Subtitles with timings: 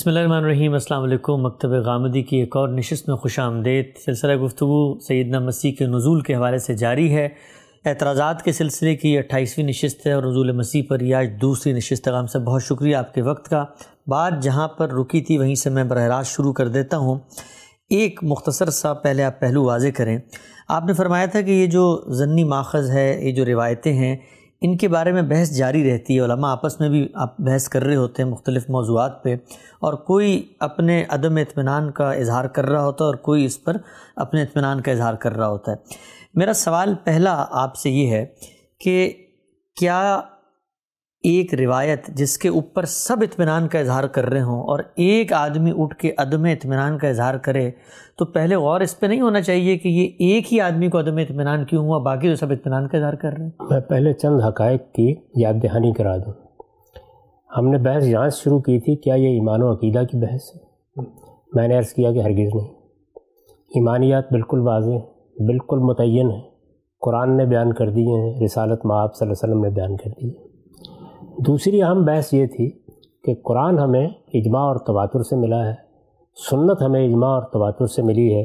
[0.00, 3.84] بسم اللہ الرحمن الرحیم، السلام علیکم۔ مکتب غامدی کی ایک اور نشست میں خوش آمدید۔
[4.04, 7.28] سلسلہ گفتگو سیدنا مسیح کے نزول کے حوالے سے جاری ہے۔
[7.84, 12.08] اعتراضات کے سلسلے کی اٹھائیسویں نشست ہے اور نزول مسیح پر یہ آج دوسری نشست
[12.08, 13.64] غام سے بہت شکریہ آپ کے وقت کا۔
[14.06, 17.18] بات جہاں پر رکی تھی، وہیں سے میں براہ راست شروع کر دیتا ہوں۔
[17.90, 20.18] ایک مختصر سا پہلے آپ پہلو واضح کریں۔
[20.68, 24.16] آپ نے فرمایا تھا کہ یہ جو ضنی ماخذ ہے، یہ جو روایتیں ہیں
[24.62, 27.84] ان کے بارے میں بحث جاری رہتی ہے، علماء آپس میں بھی آپ بحث کر
[27.84, 29.34] رہے ہوتے ہیں مختلف موضوعات پہ،
[29.80, 33.76] اور کوئی اپنے عدم اطمینان کا اظہار کر رہا ہوتا ہے اور کوئی اس پر
[34.16, 35.76] اپنے اطمینان کا اظہار کر رہا ہوتا ہے۔
[36.34, 38.24] میرا سوال پہلا آپ سے یہ ہے
[38.80, 39.12] کہ
[39.76, 40.20] کیا
[41.22, 45.72] ایک روایت جس کے اوپر سب اطمینان کا اظہار کر رہے ہوں اور ایک آدمی
[45.76, 47.70] اٹھ کے عدم اطمینان کا اظہار کرے،
[48.18, 51.16] تو پہلے غور اس پہ نہیں ہونا چاہیے کہ یہ ایک ہی آدمی کو عدم
[51.16, 54.40] اطمینان کیوں ہوا، باقی تو سب اطمینان کا اظہار کر رہے ہیں۔ میں پہلے چند
[54.40, 56.32] حقائق کی یاد دہانی کرا دوں۔
[57.56, 60.56] ہم نے بحث یہاں سے شروع کی تھی، کیا یہ ایمان و عقیدہ کی بحث
[60.56, 60.60] ہے؟
[61.52, 62.68] میں نے عرض کیا کہ ہرگز نہیں۔
[63.74, 64.96] ایمانیات بالکل واضح
[65.38, 66.42] بالکل متعین ہیں۔
[67.00, 70.10] قرآن نے بیان کر دیے ہیں، رسالت معاب صلی اللہ علیہ وسلم نے بیان کر
[70.22, 70.49] دی ہے
[71.46, 72.70] دوسری اہم بحث یہ تھی
[73.24, 75.74] کہ قرآن ہمیں اجماع اور تواتر سے ملا ہے
[76.50, 78.44] سنت ہمیں اجماع اور تواتر سے ملی ہے۔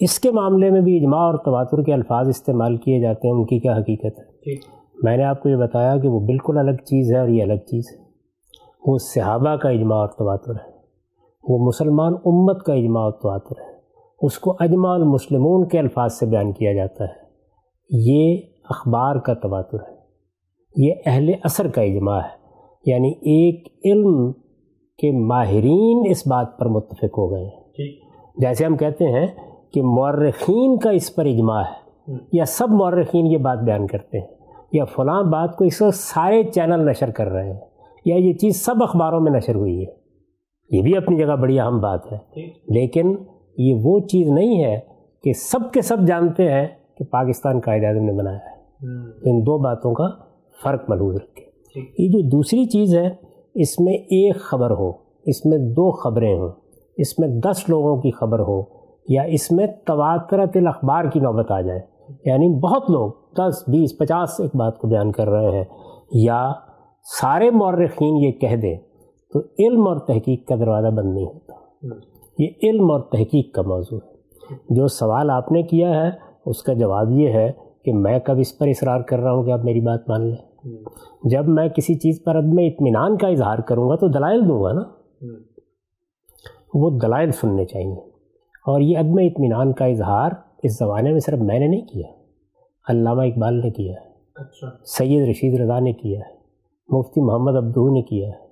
[0.00, 3.44] اس کے معاملے میں بھی اجماع اور تواتر کے الفاظ استعمال کیے جاتے ہیں ان
[3.44, 4.52] کی کیا حقیقت ہے؟
[5.02, 7.54] میں نے آپ کو یہ بتایا کہ وہ بالکل الگ چیز ہے اور یہ الگ
[7.54, 8.04] چیز ہے۔
[8.86, 10.70] وہ صحابہ کا اجماع اور تواتر ہے
[11.48, 13.76] وہ مسلمان امت کا اجماع اور تواتر ہے۔
[14.22, 17.30] اس کو اجماع المسلمون کے الفاظ سے بیان کیا جاتا ہے۔
[17.90, 19.99] یہ اخبار کا تواتر ہے۔
[20.76, 22.40] یہ اہل اثر کا اجماع ہے۔
[22.86, 24.32] یعنی ایک علم
[24.98, 28.00] کے ماہرین اس بات پر متفق ہو گئے۔ ہیں
[28.38, 29.26] جیسے ہم کہتے ہیں
[29.72, 31.80] کہ مورخین کا اس پر اجماع ہے۔
[32.32, 34.26] یا سب مورخین یہ بات بیان کرتے ہیں۔
[34.72, 37.60] یا فلاں بات کو اس وقت سارے چینل نشر کر رہے ہیں۔
[38.04, 39.92] یا یہ چیز سب اخباروں میں نشر ہوئی ہے۔
[40.70, 42.18] یہ بھی اپنی جگہ بڑی اہم بات ہے۔
[42.68, 43.16] لیکن
[43.58, 44.80] یہ وہ چیز نہیں ہے
[45.22, 48.60] کہ سب کے سب جانتے ہیں کہ پاکستان قائد اعظم نے بنایا ہے۔
[49.30, 50.29] ان دو باتوں کا
[50.62, 51.50] فرق ملحوظ رکھے۔
[51.98, 53.08] یہ جو دوسری چیز ہے
[53.54, 54.92] اس میں ایک خبر ہو
[55.26, 56.48] اس میں دو خبریں ہوں
[56.96, 58.62] اس میں دس لوگوں کی خبر ہو
[59.08, 61.80] یا اس میں تواترت الاخبار کی نوبت آ جائے۔
[62.24, 65.64] یعنی بہت لوگ دس بیس پچاس ایک بات کو بیان کر رہے ہیں
[66.12, 66.52] یا
[67.20, 68.78] سارے مورخین یہ کہہ دیں
[69.32, 71.52] تو علم اور تحقیق کا دروازہ بند نہیں ہوتا۔
[72.38, 74.10] یہ علم اور تحقیق کا موضوع ہے۔
[74.70, 76.10] جو سوال آپ نے کیا ہے
[76.46, 77.52] اس کا جواب یہ ہے
[77.84, 80.49] کہ میں کب اس پر اصرار کر رہا ہوں کہ آپ میری بات مان لیں۔
[81.24, 84.72] جب میں کسی چیز پر عدم اطمینان کا اظہار کروں گا تو دلائل دوں گا
[84.72, 84.82] نا۔
[86.74, 88.00] وہ دلائل سننے چاہیے۔
[88.66, 90.30] اور یہ عدم اطمینان کا اظہار
[90.62, 92.08] اس زمانے میں صرف میں نے نہیں کیا
[92.88, 96.34] علامہ اقبال نے کیا۔ ہے اچھا۔ سید رشید رضا نے کیا۔ ہے
[96.88, 98.50] مفتی محمد عبدو نے کیا۔ ہے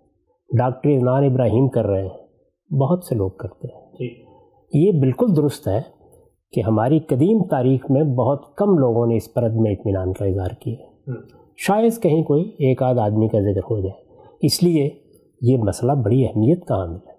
[0.58, 3.88] ڈاکٹر اذنان ابراہیم کر رہے ہیں۔ بہت سے لوگ کرتے ہیں۔
[4.74, 5.82] یہ بالکل درست ہے
[6.52, 10.50] کہ ہماری قدیم تاریخ میں بہت کم لوگوں نے اس پر عدم اطمینان کا اظہار
[10.60, 11.10] کیا۔
[11.66, 14.90] شاید کہیں کوئی ایک آدھ آدمی کا ذکر ہو جائے۔ اس لیے
[15.42, 17.18] یہ مسئلہ بڑی اہمیت کا حامل ہے۔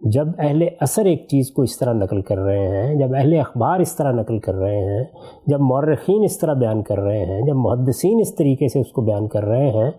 [0.00, 3.80] جب اہل اثر ایک چیز کو اس طرح نقل کر رہے ہیں جب اہل اخبار
[3.80, 5.04] اس طرح نقل کر رہے ہیں
[5.46, 9.02] جب مورخین اس طرح بیان کر رہے ہیں جب محدثین اس طریقے سے اس کو
[9.02, 9.90] بیان کر رہے ہیں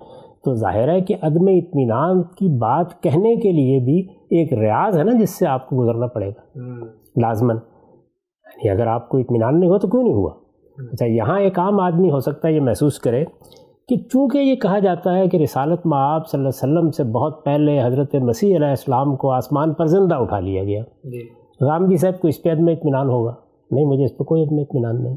[0.43, 5.03] تو ظاہر ہے کہ عدم اطمینان کی بات کہنے کے لیے بھی ایک ریاض ہے
[5.03, 6.59] نا جس سے آپ کو گزرنا پڑے گا۔
[7.17, 7.57] لازماً۔
[8.63, 10.31] یعنی اگر آپ کو اطمینان نہیں ہوا تو کیوں نہیں ہوا؟
[10.91, 13.25] اچھا یہاں ایک عام آدمی ہو سکتا ہے یہ محسوس کرے
[13.87, 17.45] کہ چونکہ یہ کہا جاتا ہے کہ رسالت معاب صلی اللہ علیہ وسلم سے بہت
[17.45, 21.29] پہلے حضرت مسیح علیہ السلام کو آسمان پر زندہ اٹھا لیا گیا۔ جی۔
[21.65, 23.33] غامدی صاحب کو اس پہ عدم اطمینان ہوگا۔
[23.71, 25.15] نہیں مجھے اس پہ کوئی عدم اطمینان نہیں۔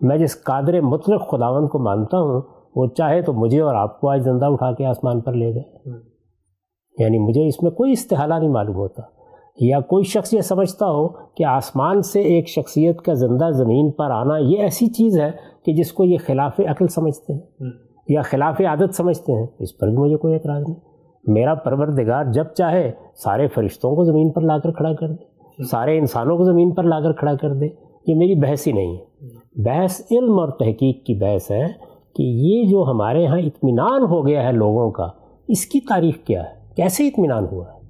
[0.00, 2.42] میں جس قادر مطلق خداون کو مانتا ہوں
[2.76, 5.90] وہ چاہے تو مجھے اور آپ کو آج زندہ اٹھا کے آسمان پر لے گئے
[6.98, 9.02] یعنی مجھے اس میں کوئی استحالہ نہیں معلوم ہوتا۔
[9.60, 14.10] یا کوئی شخص یہ سمجھتا ہو کہ آسمان سے ایک شخصیت کا زندہ زمین پر
[14.10, 15.30] آنا یہ ایسی چیز ہے
[15.64, 17.40] کہ جس کو یہ خلاف عقل سمجھتے ہیں۔
[18.08, 20.80] یا خلاف عادت سمجھتے ہیں، اس پر بھی مجھے کوئی اعتراض نہیں۔
[21.26, 25.30] میرا پروردگار جب چاہے، سارے فرشتوں کو زمین پر لا کر کھڑا کر دے۔
[25.64, 27.66] سارے انسانوں کو زمین پر لا کر کھڑا کر دے۔
[28.06, 29.04] یہ میری بحث ہی نہیں ہے۔
[29.56, 31.66] بحث علم اور تحقیق کی بحث ہے
[32.16, 35.08] کہ یہ جو ہمارے ہاں اطمینان ہو گیا ہے لوگوں کا،
[35.48, 37.80] اس کی تاریخ کیا ہے؟ کیسے اطمینان ہوا ہے؟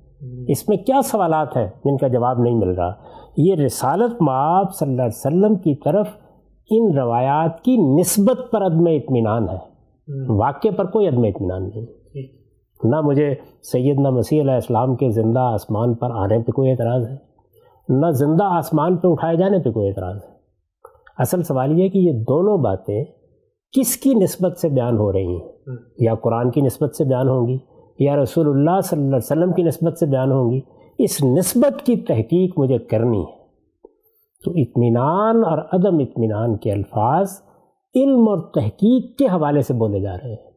[0.53, 2.93] اس میں کیا سوالات ہیں جن کا جواب نہیں مل رہا؟
[3.37, 6.09] یہ رسالت معاب صلی اللہ علیہ وسلم کی طرف
[6.71, 9.70] ان روایات کی نسبت پر عدم اطمینان ہے۔
[10.29, 11.87] واقعے پر کوئی عدم اطمینان نہیں۔
[12.85, 17.17] نہ مجھے سیدنا مسیح علیہ السلام کے زندہ آسمان پر آنے پہ کوئی اعتراض ہے۔
[17.89, 20.29] نہ زندہ آسمان پہ اٹھائے جانے پہ کوئی اعتراض ہے۔
[21.19, 23.05] اصل سوال یہ کہ یہ دونوں باتیں
[23.73, 25.49] کس کی نسبت سے بیان ہو رہی ہیں؟
[25.99, 27.59] یا قرآن کی نسبت سے بیان ہوں گی؟
[27.99, 30.61] یا رسول اللہ صلی اللہ علیہ وسلم کی نسبت سے بیان ہوں گی؟
[30.99, 33.41] اس نسبت کی تحقیق مجھے کرنی ہے۔
[34.45, 37.29] تو اطمینان اور عدم اطمینان کے الفاظ
[37.95, 40.51] علم اور تحقیق کے حوالے سے بولے جا رہے ہیں۔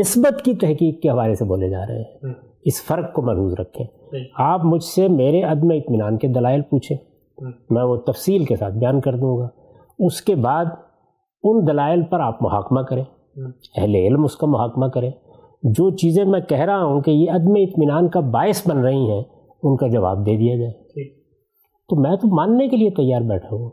[0.00, 2.34] نسبت کی تحقیق کے حوالے سے بولے جا رہے ہیں۔
[2.64, 3.86] اس فرق کو محفوظ رکھیں۔
[4.38, 6.96] آپ مجھ سے میرے عدم اطمینان کے دلائل پوچھیں۔
[7.70, 9.48] میں وہ تفصیل کے ساتھ بیان کر دوں گا۔
[9.98, 10.64] اس کے بعد
[11.42, 13.04] ان دلائل پر آپ محاکمہ کریں۔
[13.76, 15.10] اہل علم اس کا محاکمہ کریں۔
[15.62, 19.22] جو چیزیں میں کہہ رہا ہوں کہ یہ عدم اطمینان کا باعث بن رہی ہیں
[19.62, 20.72] ان کا جواب دے دیا جائے۔
[21.88, 23.70] تو میں تو ماننے کے لیے تیار بیٹھا ہوں۔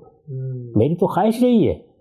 [0.76, 1.93] میری تو خواہش یہی ہے۔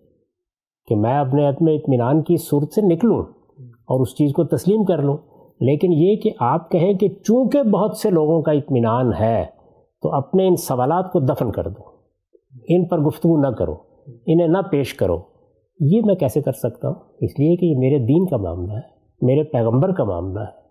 [0.87, 3.23] کہ میں اپنے عدم اطمینان کی صورت سے نکلوں
[3.65, 5.17] اور اس چیز کو تسلیم کر لوں۔
[5.61, 9.45] لیکن یہ کہ آپ کہیں کہ چونکہ بہت سے لوگوں کا اطمینان ہے،
[10.03, 11.83] تو اپنے ان سوالات کو دفن کر دو۔
[12.69, 13.75] ان پر گفتگو نہ کرو،
[14.07, 15.21] انہیں نہ پیش کرو۔
[15.81, 18.81] یہ میں کیسے کر سکتا ہوں؟ اس لیے کہ یہ میرے دین کا معاملہ ہے،
[19.23, 20.63] میرے پیغمبر کا معاملہ ہے،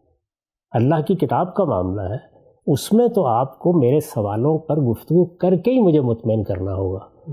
[0.72, 2.32] اللہ کی کتاب کا معاملہ ہے۔
[2.68, 6.74] اس میں تو آپ کو میرے سوالوں پر گفتگو کر کے ہی مجھے مطمئن کرنا
[6.74, 7.32] ہوگا۔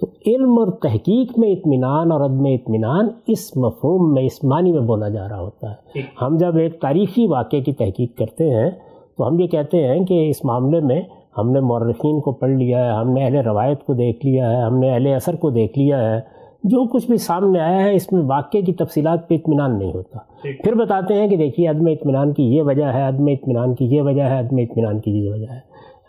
[0.00, 4.80] تو علم اور تحقیق میں اطمینان اور عدم اطمینان اس مفہوم میں اس معنی میں
[4.80, 8.70] بولا جا رہا ہوتا ہے۔ ہم جب ایک تاریخی واقعے کی تحقیق کرتے ہیں
[9.18, 11.02] تو ہم یہ کہتے ہیں کہ اس معاملے میں
[11.38, 14.56] ہم نے مورخین کو پڑھ لیا ہے ہم نے اہل روایت کو دیکھ لیا ہے
[14.56, 16.20] ہم نے اہل اثر کو دیکھ لیا ہے۔
[16.64, 20.18] جو کچھ بھی سامنے آیا ہے اس میں واقعے کی تفصیلات پہ اطمینان نہیں ہوتا۔
[20.64, 24.02] پھر بتاتے ہیں کہ دیکھیے عدم اطمینان کی یہ وجہ ہے عدم اطمینان کی یہ
[24.02, 25.58] وجہ ہے عدم اطمینان کی یہ وجہ ہے۔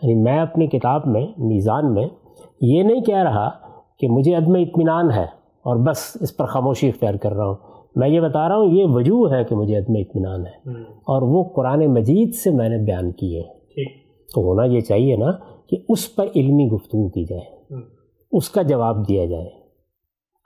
[0.02, 2.06] یعنی میں اپنی کتاب میں میزان میں
[2.60, 3.50] یہ نہیں کہہ رہا
[4.02, 5.24] کہ مجھے عدم اطمینان ہے
[5.62, 7.54] اور بس اس پر خاموشی اختیار کر رہا ہوں۔
[7.96, 11.44] میں یہ بتا رہا ہوں یہ وجوہ ہے کہ مجھے عدم اطمینان ہے۔ اور وہ
[11.44, 13.42] قرآن مجید سے میں نے بیان کیے
[14.34, 15.30] تو ہونا یہ چاہیے نا
[15.66, 17.74] کہ اس پر علمی گفتگو کی جائے۔
[18.32, 19.48] اس کا جواب دیا جائے۔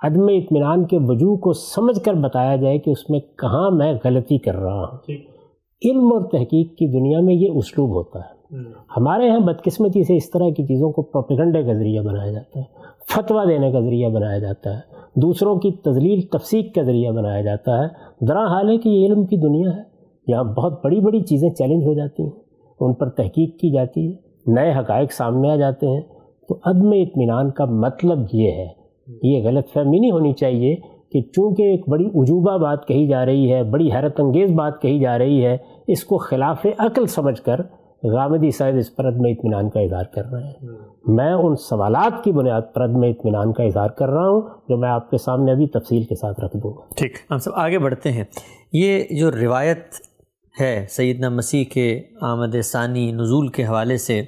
[0.02, 4.38] عدم اطمینان کے وجوہ کو سمجھ کر بتایا جائے کہ اس میں کہاں میں غلطی
[4.38, 4.96] کر رہا ہوں۔
[5.84, 8.36] علم اور تحقیق کی دنیا میں یہ اسلوب ہوتا ہے۔
[8.96, 12.64] ہمارے یہاں بدقسمتی سے اس طرح کی چیزوں کو پروپیگنڈے کا ذریعہ بنایا جاتا ہے۔
[13.08, 17.82] فتویٰ دینے کا ذریعہ بنایا جاتا ہے۔ دوسروں کی تزلیل تفسیق کا ذریعہ بنایا جاتا
[17.82, 17.88] ہے۔
[18.26, 19.82] درا حال ہے کہ یہ علم کی دنیا ہے۔
[20.28, 22.30] یہاں بہت بڑی بڑی چیزیں چیلنج ہو جاتی ہیں۔
[22.80, 24.12] ان پر تحقیق کی جاتی ہے۔
[24.46, 26.00] نئے حقائق سامنے آ جاتے ہیں۔
[26.48, 28.68] تو عدم اطمینان کا مطلب یہ ہے۔
[29.22, 30.76] یہ غلط فہمی نہیں ہونی چاہیے
[31.12, 34.98] کہ چونکہ ایک بڑی عجوبہ بات کہی جا رہی ہے، بڑی حیرت انگیز بات کہی
[34.98, 35.56] جا رہی ہے،
[35.86, 37.60] اس کو خلاف عقل سمجھ کر
[38.02, 40.68] غامدی صاحب اس پر عدم اطمینان کا اظہار کر رہے ہیں۔
[41.06, 44.88] میں ان سوالات کی بنیاد پر عدم اطمینان کا اظہار کر رہا ہوں جو میں
[44.88, 48.12] آپ کے سامنے ابھی تفصیل کے ساتھ رکھ دوں گا۔ ٹھیک، ہم سب آگے بڑھتے
[48.12, 48.24] ہیں۔
[48.72, 49.78] یہ جو روایت
[50.60, 54.22] ہے سیدنا مسیح کے آمد ثانی نزول کے حوالے سے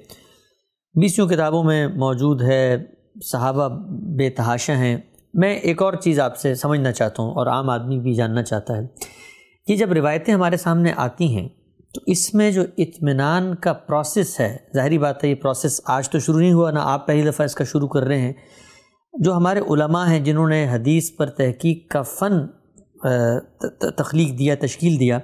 [1.00, 2.76] بیسیوں کتابوں میں موجود ہے،
[3.32, 3.68] صحابہ
[4.18, 4.96] بے تحاشا ہیں۔
[5.34, 8.76] میں ایک اور چیز آپ سے سمجھنا چاہتا ہوں اور عام آدمی بھی جاننا چاہتا
[8.76, 8.82] ہے
[9.66, 11.48] کہ جب روایتیں ہمارے سامنے آتی ہیں
[11.94, 16.18] تو اس میں جو اطمینان کا پروسیس ہے، ظاہری بات ہے یہ پروسیس آج تو
[16.18, 18.32] شروع نہیں ہوا، نہ آپ پہلی دفعہ اس کا شروع کر رہے ہیں۔
[19.20, 22.46] جو ہمارے علماء ہیں جنہوں نے حدیث پر تحقیق کا فن
[23.96, 25.18] تخلیق دیا، تشکیل دیا،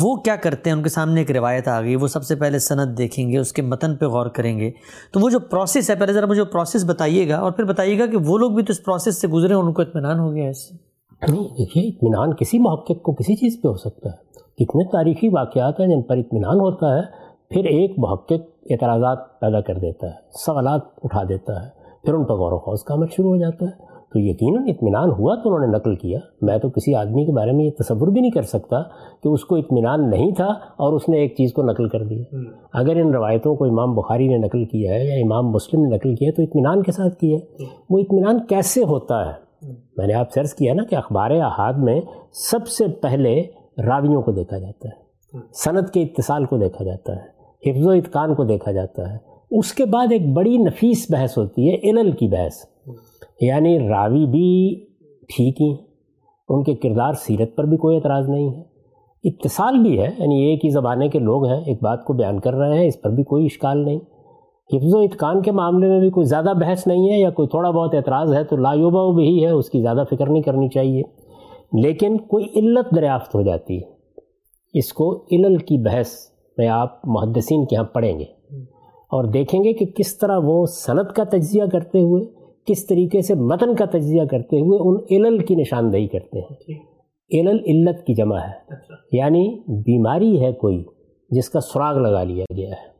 [0.00, 2.58] وہ کیا کرتے ہیں؟ ان کے سامنے ایک روایت آ گئی، وہ سب سے پہلے
[2.58, 4.70] سند دیکھیں گے، اس کے متن پہ غور کریں گے۔
[5.12, 8.06] تو وہ جو پروسیس ہے، پہلے ذرا مجھے پروسیس بتائیے گا اور پھر بتائیے گا
[8.06, 10.68] کہ وہ لوگ بھی تو اس پروسیس سے گزرے ان کو اطمینان ہو گیا اس
[10.68, 10.74] سے۔
[11.32, 14.25] نہیں، دیکھیے، اطمینان کسی محقق کو کسی چیز پہ ہو سکتا ہے۔
[14.58, 17.02] کتنے تاریخی واقعات ہیں جن پر اطمینان ہوتا ہے
[17.50, 21.68] پھر ایک محقق اعتراضات پیدا کر دیتا ہے سوالات اٹھا دیتا ہے
[22.04, 25.10] پھر ان پر غور و خوص کا عمل شروع ہو جاتا ہے۔ تو یقیناً اطمینان
[25.10, 28.08] ہوا تو انہوں نے نقل کیا۔ میں تو کسی آدمی کے بارے میں یہ تصور
[28.08, 28.82] بھی نہیں کر سکتا
[29.22, 30.46] کہ اس کو اطمینان نہیں تھا
[30.76, 32.36] اور اس نے ایک چیز کو نقل کر دیا۔
[32.72, 36.14] اگر ان روایتوں کو امام بخاری نے نقل کیا ہے یا امام مسلم نے نقل
[36.14, 39.46] کیا ہے تو اطمینان کے ساتھ کیا ہے۔ وہ اطمینان کیسے ہوتا ہے؟
[39.96, 42.00] میں نے آپ سرچ کیا نا کہ اخبار احاد میں
[42.32, 43.42] سب سے پہلے
[43.78, 45.06] راویوں کو دیکھا جاتا ہے
[45.52, 47.36] صنعت کے اتصال کو دیکھا جاتا ہے
[47.70, 49.18] حفظ و اتقان کو دیکھا جاتا ہے۔
[49.58, 52.52] اس کے بعد ایک بڑی نفیس بحث ہوتی ہے علل کی بحث۔
[53.40, 54.84] یعنی راوی بھی
[55.28, 55.76] ٹھیک ہی
[56.48, 58.62] ان کے کردار سیرت پر بھی کوئی اعتراض نہیں ہے۔
[59.24, 62.54] اتصال بھی ہے یعنی ایک ہی زمانے کے لوگ ہیں ایک بات کو بیان کر
[62.54, 63.98] رہے ہیں اس پر بھی کوئی اشکال نہیں۔
[64.72, 67.70] حفظ و اتقان کے معاملے میں بھی کوئی زیادہ بحث نہیں ہے یا کوئی تھوڑا
[67.70, 71.02] بہت اعتراض ہے تو لایوبا بھی ہے اس کی زیادہ فکر نہیں کرنی چاہیے۔
[71.72, 73.96] لیکن کوئی علت دریافت ہو جاتی ہے۔
[74.74, 76.08] اس کو علل کی بحث
[76.58, 78.24] میں آپ محدثین کے یہاں پڑھیں گے
[78.86, 82.24] اور دیکھیں گے کہ کس طرح وہ صنعت کا تجزیہ کرتے ہوئے
[82.66, 86.56] کس طریقے سے متن کا تجزیہ کرتے ہوئے ان علل کی نشاندہی کرتے ہیں۔
[87.32, 90.84] علل علت کی جمع ہے۔ اچھا۔ یعنی بیماری ہے کوئی
[91.30, 92.96] جس کا سراغ لگا لیا گیا ہے۔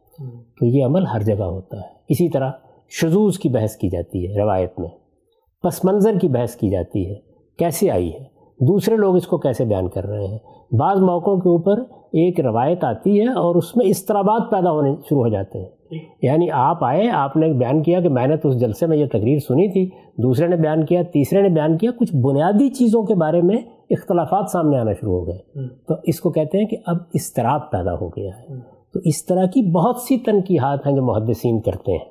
[0.59, 2.51] تو یہ عمل ہر جگہ ہوتا ہے۔ اسی طرح
[2.89, 4.89] شزوز کی بحث کی جاتی ہے روایت میں۔
[5.63, 7.15] پس منظر کی بحث کی جاتی ہے۔
[7.59, 10.39] کیسے آئی ہے؟ دوسرے لوگ اس کو کیسے بیان کر رہے ہیں؟
[10.75, 15.21] بعض موقعوں کے اوپر ایک روایت آتی ہے اور اس میں اضطرابات پیدا ہونے شروع
[15.21, 15.69] ہو جاتے ہیں۔
[16.23, 19.07] یعنی آپ آئے آپ نے بیان کیا کہ میں نے تو اس جلسے میں یہ
[19.07, 19.91] تقریر سنی تھی
[20.23, 23.57] دوسرے نے بیان کیا تیسرے نے بیان کیا کچھ بنیادی چیزوں کے بارے میں
[23.91, 25.39] اختلافات سامنے آنا شروع ہو گئے۔
[25.89, 28.55] تو اس کو کہتے ہیں کہ اب اضطراب پیدا ہو گیا ہے۔
[28.95, 32.05] تو اس طرح کی بہت سی تنقیحات ہیں جو محدثین کرتے ہیں۔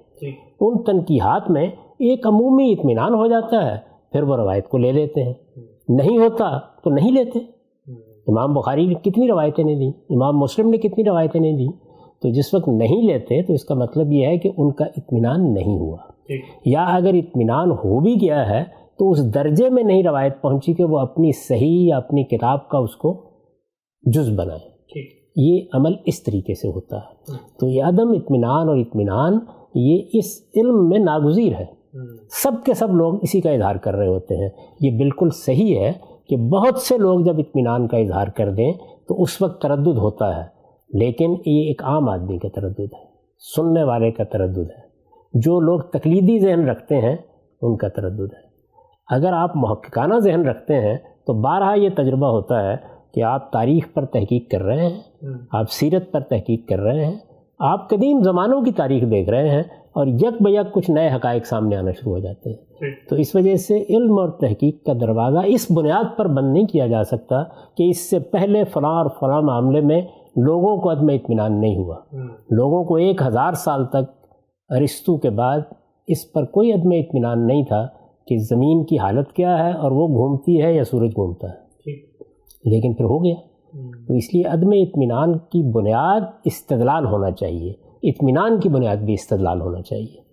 [0.59, 1.67] ان تنقیحات میں
[1.99, 3.77] ایک عمومی اطمینان ہو جاتا ہے
[4.11, 5.33] پھر وہ روایت کو لے لیتے ہیں۔
[5.89, 7.39] نہیں ہوتا تو نہیں لیتے۔
[8.27, 11.85] امام بخاری نے کتنی روایتیں نہیں دیں امام مسلم نے کتنی روایتیں نہیں دیں۔
[12.21, 15.53] تو جس وقت نہیں لیتے تو اس کا مطلب یہ ہے کہ ان کا اطمینان
[15.53, 15.97] نہیں ہوا۔
[16.65, 18.63] یا اگر اطمینان ہو بھی گیا ہے
[18.99, 22.77] تو اس درجے میں نہیں روایت پہنچی کہ وہ اپنی صحیح یا اپنی کتاب کا
[22.77, 23.29] اس کو
[24.01, 24.75] جز بنائے۔
[25.35, 29.33] یہ عمل اس طریقے سے ہوتا ہے۔ تو یہ عدم اطمینان اور اطمینان
[29.75, 31.65] یہ اس علم میں ناگزیر ہے۔
[32.29, 34.49] سب کے سب لوگ اسی کا اظہار کر رہے ہوتے ہیں۔
[34.81, 35.91] یہ بالکل صحیح ہے
[36.29, 38.73] کہ بہت سے لوگ جب اطمینان کا اظہار کر دیں
[39.07, 40.43] تو اس وقت تردد ہوتا ہے
[40.93, 43.05] لیکن یہ ایک عام آدمی کا تردد ہے
[43.55, 44.85] سننے والے کا تردد ہے۔
[45.33, 47.15] جو لوگ تقلیدی ذہن رکھتے ہیں
[47.61, 48.45] ان کا تردد ہے۔
[49.07, 50.97] اگر آپ محققانہ ذہن رکھتے ہیں
[51.27, 52.75] تو بارہا یہ تجربہ ہوتا ہے
[53.13, 54.99] کہ آپ تاریخ پر تحقیق کر رہے ہیں
[55.51, 57.15] آپ سیرت پر تحقیق کر رہے ہیں
[57.59, 59.63] آپ قدیم زمانوں کی تاریخ دیکھ رہے ہیں
[59.95, 62.57] اور یک بیک کچھ نئے حقائق سامنے آنا شروع ہو جاتے ہیں۔
[63.09, 66.87] تو اس وجہ سے علم اور تحقیق کا دروازہ اس بنیاد پر بند نہیں کیا
[66.87, 67.43] جا سکتا
[67.77, 70.01] کہ اس سے پہلے فلاں اور فلاں معاملے میں
[70.35, 71.95] لوگوں کو عدم اطمینان نہیں ہوا۔
[72.51, 74.25] لوگوں کو ایک ہزار سال تک
[74.69, 75.59] ارستو کے بعد
[76.07, 77.87] اس پر کوئی عدم اطمینان نہیں تھا
[78.27, 81.65] کہ زمین کی حالت کیا ہے اور وہ گھومتی ہے یا سورج گھومتا ہے۔
[82.65, 83.35] لیکن پھر ہو گیا۔
[84.07, 87.73] تو اس لیے عدم اطمینان کی بنیاد استدلال ہونا چاہیے۔
[88.09, 90.25] اطمینان کی بنیاد بھی استدلال ہونا چاہیے۔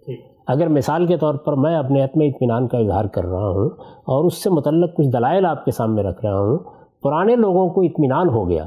[0.47, 4.25] اگر مثال کے طور پر میں اپنے عدم اطمینان کا اظہار کر رہا ہوں اور
[4.25, 6.59] اس سے متعلق کچھ دلائل آپ کے سامنے رکھ رہا ہوں،
[7.03, 8.65] پرانے لوگوں کو اطمینان ہو گیا۔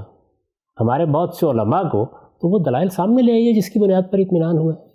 [0.79, 2.05] ہمارے بہت سے علماء کو
[2.41, 4.85] تو وہ دلائل سامنے لے آئیے جس کی بنیاد پر اطمینان ہوا ہے۔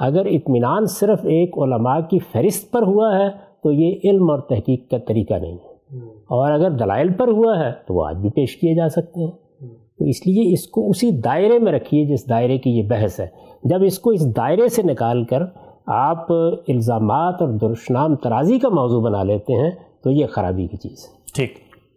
[0.00, 3.28] اگر اطمینان صرف ایک علماء کی فہرست پر ہوا ہے
[3.62, 5.68] تو یہ علم اور تحقیق کا طریقہ نہیں ہے۔
[6.06, 9.32] اور اگر دلائل پر ہوا ہے تو وہ آج بھی پیش کیے جا سکتے ہیں۔
[9.98, 13.26] تو اس لیے اس کو اسی دائرے میں رکھیے جس دائرے کی یہ بحث ہے۔
[13.64, 15.42] جب اس کو اس دائرے سے نکال کر
[15.86, 16.32] آپ
[16.68, 19.70] الزامات اور درشنام ترازی کا موضوع بنا لیتے ہیں
[20.04, 21.52] تو یہ خرابی کی چیز ہے۔ ٹھیک۔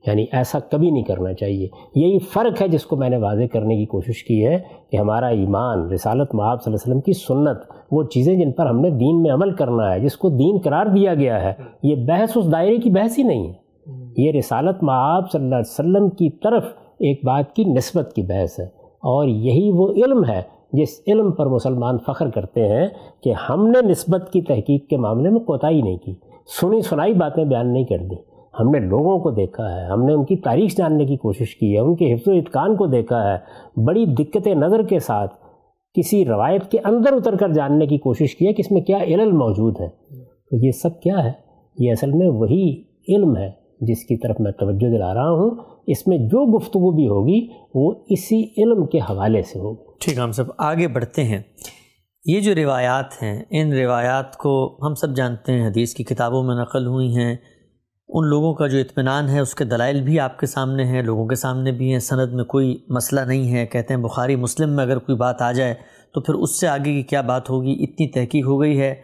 [0.07, 3.75] یعنی ایسا کبھی نہیں کرنا چاہیے۔ یہی فرق ہے جس کو میں نے واضح کرنے
[3.75, 4.59] کی کوشش کی ہے
[4.91, 7.57] کہ ہمارا ایمان رسالت معاب صلی اللہ علیہ وسلم کی سنت
[7.91, 10.85] وہ چیزیں جن پر ہم نے دین میں عمل کرنا ہے جس کو دین قرار
[10.85, 11.53] دیا گیا ہے
[11.83, 13.53] یہ بحث اس دائرے کی بحث ہی نہیں ہے۔
[14.17, 16.63] یہ رسالت معاب صلی اللہ علیہ وسلم کی طرف
[17.01, 20.41] ایک بات کی نسبت کی بحث ہے اور یہی وہ علم ہے
[20.73, 22.87] جس علم پر مسلمان فخر کرتے ہیں
[23.23, 26.13] کہ ہم نے نسبت کی تحقیق کے معاملے میں کوتاہی نہیں کی،
[26.61, 30.13] سنی سنائی باتیں بیان نہیں کر دیں ہم نے لوگوں کو دیکھا ہے، ہم نے
[30.13, 33.33] ان کی تاریخ جاننے کی کوشش کی ہے، ان کے حفظ و اتقان کو دیکھا
[33.33, 33.37] ہے۔
[33.81, 35.35] بڑی دقت نظر کے ساتھ
[35.93, 38.97] کسی روایت کے اندر اتر کر جاننے کی کوشش کی ہے کہ اس میں کیا
[38.97, 39.87] علم موجود ہے۔
[40.49, 41.31] تو یہ سب کیا ہے؟
[41.79, 45.55] یہ اصل میں وہی علم ہے۔ جس کی طرف میں توجہ دلا رہا ہوں،
[45.87, 50.31] اس میں جو گفتگو بھی ہوگی، وہ اسی علم کے حوالے سے ہوگی۔ ٹھیک ہم
[50.31, 51.41] سب آگے بڑھتے ہیں۔
[52.25, 56.55] یہ جو روایات ہیں، ان روایات کو ہم سب جانتے ہیں، حدیث کی کتابوں میں
[56.55, 57.35] نقل ہوئی ہیں۔
[58.09, 61.27] ان لوگوں کا جو اطمینان ہے، اس کے دلائل بھی آپ کے سامنے ہیں، لوگوں
[61.27, 64.83] کے سامنے بھی ہیں۔ سند میں کوئی مسئلہ نہیں ہے۔ کہتے ہیں بخاری مسلم میں
[64.83, 65.73] اگر کوئی بات آ جائے،
[66.13, 68.95] تو پھر اس سے آگے کی کیا بات ہوگی؟ اتنی تحقیق ہو گئی ہے۔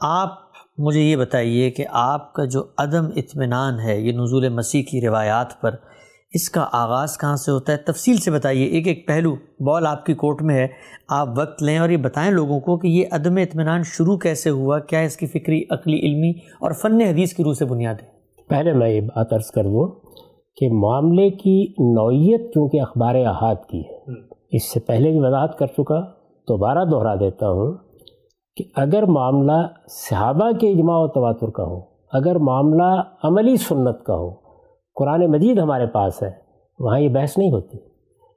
[0.00, 0.47] آپ
[0.78, 5.60] مجھے یہ بتائیے کہ آپ کا جو عدم اطمینان ہے یہ نزول مسیح کی روایات
[5.60, 5.74] پر
[6.34, 10.06] اس کا آغاز کہاں سے ہوتا ہے؟ تفصیل سے بتائیے۔ ایک ایک پہلو بال آپ
[10.06, 10.66] کی کورٹ میں ہے
[11.08, 14.78] آپ وقت لیں اور یہ بتائیں لوگوں کو کہ یہ عدم اطمینان شروع کیسے ہوا؟
[14.78, 18.06] کیا اس کی فکری عقلی علمی اور فن حدیث کی روح سے بنیاد ہے؟
[18.48, 20.00] پہلے میں یہ بات عرض کر دوں
[20.56, 23.98] کہ معاملے کی نوعیت چونکہ اخبار احاد کی ہے
[24.50, 26.00] اس سے پہلے بھی وضاحت کر چکا
[26.48, 27.87] دوبارہ دہرا دیتا ہوں۔
[28.58, 31.80] کہ اگر معاملہ صحابہ کے اجماع و تواتر کا ہو
[32.12, 34.34] اگر معاملہ عملی سنت کا ہو
[34.94, 36.30] قرآن مجید ہمارے پاس ہے
[36.78, 37.78] وہاں یہ بحث نہیں ہوتی۔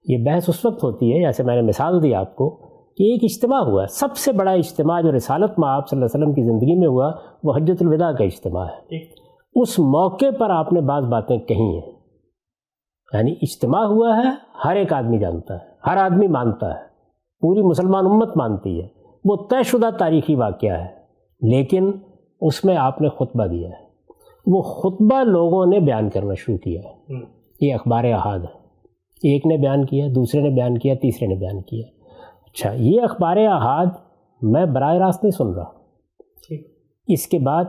[0.07, 2.49] یہ بحث اس وقت ہوتی ہے جیسے میں نے مثال دی آپ کو
[2.97, 6.05] کہ ایک اجتماع ہوا ہے سب سے بڑا اجتماع جو رسالت میں آپ صلی اللہ
[6.05, 7.11] علیہ وسلم کی زندگی میں ہوا
[7.43, 8.97] وہ حجت الوداع کا اجتماع ہے۔
[9.61, 11.91] اس موقع پر آپ نے بعض باتیں کہی ہیں۔
[13.13, 14.29] یعنی اجتماع ہوا ہے
[14.65, 16.79] ہر ایک آدمی جانتا ہے ہر آدمی مانتا ہے
[17.41, 21.01] پوری مسلمان امت مانتی ہے۔ وہ طے شدہ تاریخی واقعہ ہے
[21.41, 21.91] لیکن
[22.41, 23.91] اس میں آپ نے خطبہ دیا ہے۔
[24.45, 27.13] وہ خطبہ لوگوں نے بیان کرنا شروع کیا۔ ہے
[27.61, 28.61] یہ اخبار احاد ہے۔
[29.23, 31.87] ایک نے بیان کیا دوسرے نے بیان کیا تیسرے نے بیان کیا۔
[32.45, 33.85] اچھا یہ اخبار احاد
[34.41, 35.69] میں براہ راست نہیں سن رہا۔
[37.07, 37.65] اس کے بعد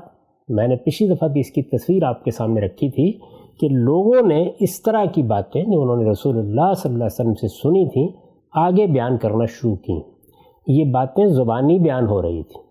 [0.48, 3.12] میں نے پچھلی دفعہ بھی اس کی تصویر آپ کے سامنے رکھی تھی
[3.60, 7.20] کہ لوگوں نے اس طرح کی باتیں جو انہوں نے رسول اللہ صلی اللہ علیہ
[7.20, 8.08] وسلم سے سنی تھیں
[8.52, 10.11] آگے بیان کرنا شروع کیں۔
[10.66, 12.62] یہ باتیں زبانی بیان ہو رہی تھیں۔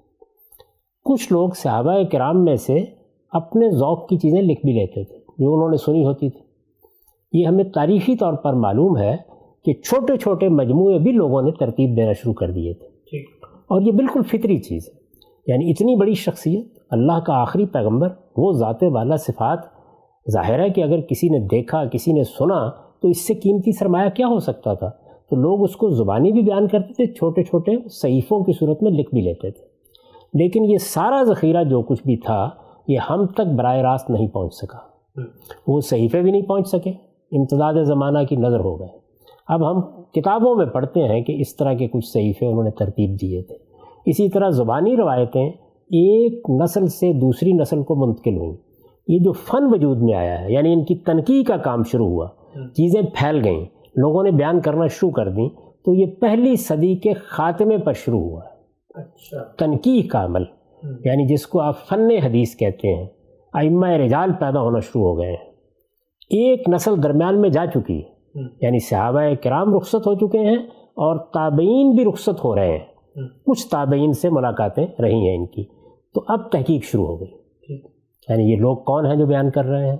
[1.05, 2.85] کچھ لوگ صحابہ کرام میں سے
[3.31, 6.39] اپنے ذوق کی چیزیں لکھ بھی لیتے تھے جو انہوں نے سنی ہوتی تھی۔
[7.39, 9.17] یہ ہمیں تاریخی طور پر معلوم ہے
[9.65, 12.87] کہ چھوٹے چھوٹے مجموعے بھی لوگوں نے ترتیب دینا شروع کر دیے تھے۔
[13.45, 15.01] اور یہ بالکل فطری چیز ہے۔
[15.47, 18.07] یعنی اتنی بڑی شخصیت اللہ کا آخری پیغمبر
[18.37, 19.59] وہ ذات والا صفات۔
[20.31, 22.69] ظاہر ہے کہ اگر کسی نے دیکھا کسی نے سنا
[23.01, 24.89] تو اس سے قیمتی سرمایہ کیا ہو سکتا تھا؟
[25.31, 28.91] تو لوگ اس کو زبانی بھی بیان کرتے تھے چھوٹے چھوٹے صحیفوں کی صورت میں
[28.91, 29.65] لکھ بھی لیتے تھے۔
[30.33, 32.49] لیکن یہ سارا ذخیرہ جو کچھ بھی تھا
[32.87, 34.77] یہ ہم تک براہ راست نہیں پہنچ سکا۔
[35.67, 36.89] وہ صحیفے بھی نہیں پہنچ سکے۔
[37.31, 38.87] امتداد زمانہ کی نظر ہو گئے۔
[39.47, 43.21] اب ہم کتابوں میں پڑھتے ہیں کہ اس طرح کے کچھ صحیفے انہوں نے ترتیب
[43.21, 43.55] دیے تھے۔
[44.05, 45.49] اسی طرح زبانی روایتیں
[45.89, 48.57] ایک نسل سے دوسری نسل کو منتقل ہوئیں۔
[49.07, 52.27] یہ جو فن وجود میں آیا ہے یعنی ان کی تنقید کا کام شروع ہوا۔
[52.73, 55.49] چیزیں پھیل گئیں۔ لوگوں نے بیان کرنا شروع کر دیں
[55.85, 58.41] تو یہ پہلی صدی کے خاتمے پر شروع ہوا
[58.95, 60.43] اچھا۔ تنقید کا عمل
[61.05, 63.07] یعنی جس کو آپ فن حدیث کہتے ہیں
[63.53, 65.51] ائمہ رجال پیدا ہونا شروع ہو گئے ہیں۔
[66.29, 68.11] ایک نسل درمیان میں جا چکی ہے
[68.61, 72.85] یعنی صحابہ کرام رخصت ہو چکے ہیں اور تابعین بھی رخصت ہو رہے ہیں۔
[73.45, 75.63] کچھ تابعین سے ملاقاتیں رہی ہیں ان کی۔
[76.13, 77.31] تو اب تحقیق شروع ہو گئی۔
[78.29, 79.97] یعنی یہ لوگ کون ہیں جو بیان کر رہے ہیں؟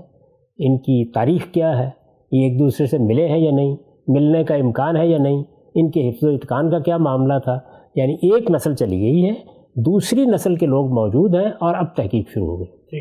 [0.58, 1.90] ان کی تاریخ کیا ہے؟
[2.32, 3.76] یہ ایک دوسرے سے ملے ہیں یا نہیں؟
[4.08, 5.44] ملنے کا امکان ہے یا نہیں؟
[5.76, 7.60] ان کے حفظ و اتقان کا کیا معاملہ تھا؟
[7.96, 9.34] یعنی ایک نسل چلی گئی ہے
[9.76, 12.98] دوسری نسل کے لوگ موجود ہیں اور اب تحقیق شروع ہو گئی۔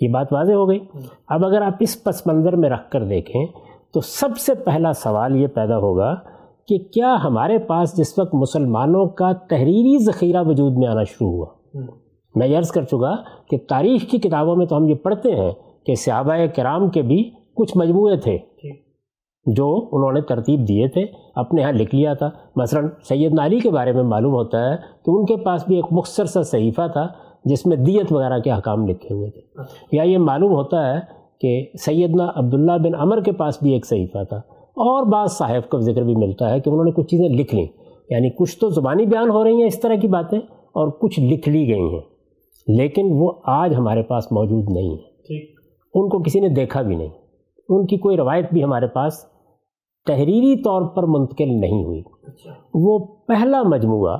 [0.00, 0.78] یہ بات واضح ہو گئی۔
[1.28, 3.46] اب اگر آپ اس پس منظر میں رکھ کر دیکھیں
[3.94, 6.14] تو سب سے پہلا سوال یہ پیدا ہوگا
[6.68, 11.46] کہ کیا ہمارے پاس جس وقت مسلمانوں کا تحریری ذخیرہ وجود میں آنا شروع ہوا؟
[12.34, 13.14] میں عرض کر چکا
[13.50, 15.50] کہ تاریخ کی کتابوں میں تو ہم یہ پڑھتے ہیں
[15.86, 18.38] کہ صحابہ کرام کے بھی کچھ مجموعے تھے۔
[19.46, 23.70] جو انہوں نے ترتیب دیے تھے اپنے ہاں لکھ لیا تھا۔ مثلا سید علی کے
[23.70, 27.08] بارے میں معلوم ہوتا ہے کہ ان کے پاس بھی ایک مختصر سا صحیفہ تھا
[27.44, 29.40] جس میں دیت وغیرہ کے حکام لکھے ہوئے تھے۔
[29.92, 31.00] یا یہ معلوم ہوتا ہے
[31.40, 35.78] کہ سیدنا عبداللہ بن عمر کے پاس بھی ایک صحیفہ تھا۔ اور بعض صاحب کا
[35.78, 37.66] ذکر بھی ملتا ہے کہ انہوں نے کچھ چیزیں لکھ لیں۔
[38.10, 40.38] یعنی کچھ تو زبانی بیان ہو رہی ہیں اس طرح کی باتیں
[40.72, 42.00] اور کچھ لکھ لی گئی ہیں۔
[42.68, 45.12] لیکن وہ آج ہمارے پاس موجود نہیں ہے
[45.94, 47.08] ان کو کسی نے دیکھا بھی نہیں۔
[47.68, 49.31] ان کی کوئی روایت بھی ہمارے پاس
[50.06, 54.16] تحریری طور پر منتقل نہیں ہوئی اچھا۔ وہ پہلا مجموعہ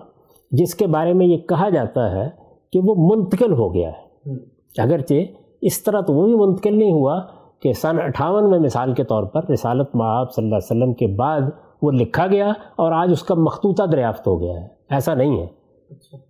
[0.51, 2.29] جس کے بارے میں یہ کہا جاتا ہے
[2.73, 4.35] کہ وہ منتقل ہو گیا ہے
[4.83, 5.15] اگرچہ
[5.61, 7.21] اس طرح تو وہ بھی منتقل نہیں ہوا
[7.61, 11.07] کہ سن اٹھاون میں مثال کے طور پر رسالت معاب صلی اللہ علیہ وسلم کے
[11.07, 11.41] بعد
[11.83, 15.47] وہ لکھا گیا اور آج اس کا مخطوطہ دریافت ہو گیا ہے ایسا نہیں ہے۔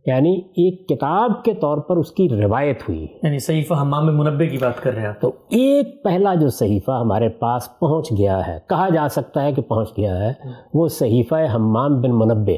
[0.07, 4.59] یعنی ایک کتاب کے طور پر اس کی روایت ہوئی۔ یعنی صحیفہ حمام منبع کی
[4.59, 8.89] بات کر رہے ہیں تو ایک پہلا جو صحیفہ ہمارے پاس پہنچ گیا ہے کہا
[8.89, 10.33] جا سکتا ہے کہ پہنچ گیا ہے
[10.75, 12.53] وہ صحیفہ حمام بن منبع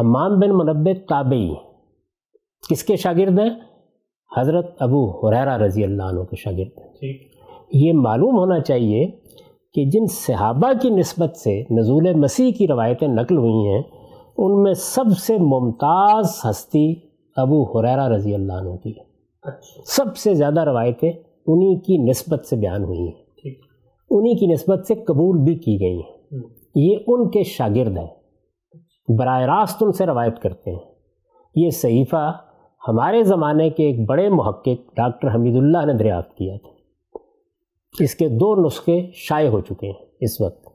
[0.00, 1.48] حمام بن منبع تابعی۔
[2.70, 3.50] کس کے شاگرد ہیں؟
[4.36, 7.12] حضرت ابو حریرہ رضی اللہ عنہ کے شاگرد۔ ہیں
[7.72, 9.06] یہ معلوم ہونا چاہیے
[9.74, 13.82] کہ جن صحابہ کی نسبت سے نزول مسیح کی روایتیں نقل ہوئی ہیں
[14.38, 16.94] ان میں سب سے ممتاز ہستی
[17.36, 18.92] ابو حریرہ رضی اللہ عنہ کی
[19.42, 21.12] اچھا۔ سب سے زیادہ روایتیں
[21.46, 23.24] انہی کی نسبت سے بیان ہوئی ہیں۔
[24.10, 26.42] انہی کی نسبت سے قبول بھی کی گئی ہیں۔
[26.74, 28.06] یہ ان کے شاگرد ہیں۔
[29.18, 30.92] براہ راست ان سے روایت کرتے ہیں۔
[31.56, 32.32] یہ صحیفہ
[32.88, 36.70] ہمارے زمانے کے ایک بڑے محقق ڈاکٹر حمید اللہ نے دریافت کیا تھا۔
[38.00, 40.68] اس کے دو نسخے شائع ہو چکے ہیں۔ اس وقت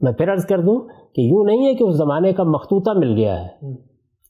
[0.00, 0.80] میں پھر عرض کر دوں
[1.14, 3.48] کہ یوں نہیں ہے کہ اس زمانے کا مخطوطہ مل گیا ہے۔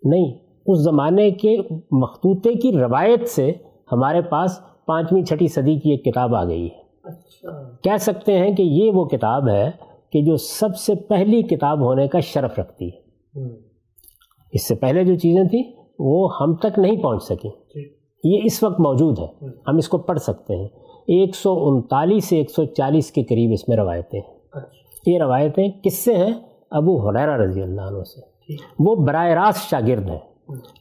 [0.04, 1.56] نہیں اس زمانے کے
[1.90, 3.52] مخطوطے کی روایت سے
[3.92, 8.54] ہمارے پاس پانچویں چھٹی صدی کی ایک کتاب آ گئی ہے۔ اچھا۔ کہہ سکتے ہیں
[8.56, 9.70] کہ یہ وہ کتاب ہے
[10.12, 13.00] کہ جو سب سے پہلی کتاب ہونے کا شرف رکھتی ہے۔
[14.52, 15.62] اس سے پہلے جو چیزیں تھیں
[15.98, 17.50] وہ ہم تک نہیں پہنچ سکیں۔
[18.24, 19.26] یہ اس وقت موجود ہے۔
[19.68, 20.68] ہم اس کو پڑھ سکتے ہیں۔
[21.06, 25.18] ایک سو انتالیس سے ایک سو چالیس کے قریب اس میں روایتیں ہیں۔ اچھا۔ یہ
[25.18, 26.32] روایتیں کس سے ہیں؟
[26.70, 28.20] ابو حریرہ رضی اللہ عنہ سے۔
[28.78, 30.18] وہ براہ راست شاگرد ہیں۔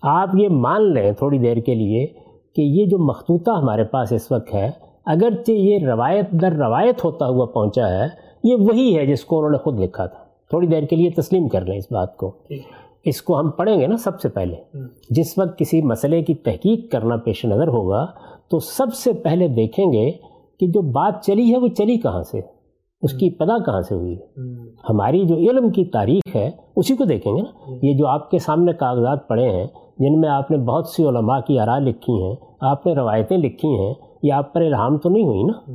[0.01, 2.07] آپ یہ مان لیں تھوڑی دیر کے لیے
[2.55, 4.71] کہ یہ جو مخطوطہ ہمارے پاس اس وقت ہے
[5.05, 8.07] اگرچہ یہ روایت در روایت ہوتا ہوا پہنچا ہے
[8.43, 11.47] یہ وہی ہے جس کو انہوں نے خود لکھا تھا۔ تھوڑی دیر کے لیے تسلیم
[11.47, 12.31] کر لیں اس بات کو۔
[13.05, 14.55] اس کو ہم پڑھیں گے نا سب سے پہلے۔
[15.09, 18.05] جس وقت کسی مسئلے کی تحقیق کرنا پیش نظر ہوگا
[18.49, 20.11] تو سب سے پہلے دیکھیں گے
[20.59, 22.56] کہ جو بات چلی ہے وہ چلی کہاں سے؟
[23.01, 24.15] اس کی ابتدا کہاں سے ہوئی؟
[24.89, 28.39] ہماری جو علم کی تاریخ ہے اسی کو دیکھیں گے نا۔ یہ جو آپ کے
[28.39, 29.67] سامنے کاغذات پڑے ہیں
[29.99, 33.67] جن میں آپ نے بہت سی علماء کی آرا لکھی ہیں آپ نے روایتیں لکھی
[33.67, 35.71] ہیں یہ آپ پر الہام تو نہیں ہوئی نا؟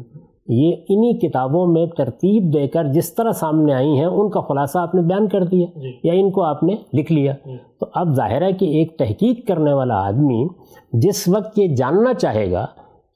[0.48, 4.78] یہ انہی کتابوں میں ترتیب دے کر جس طرح سامنے آئی ہیں ان کا خلاصہ
[4.78, 7.32] آپ نے بیان کر دیا جی۔ یا ان کو آپ نے لکھ لیا۔
[7.80, 10.46] تو اب ظاہر ہے کہ ایک تحقیق کرنے والا آدمی
[10.92, 12.66] جس وقت یہ جاننا چاہے گا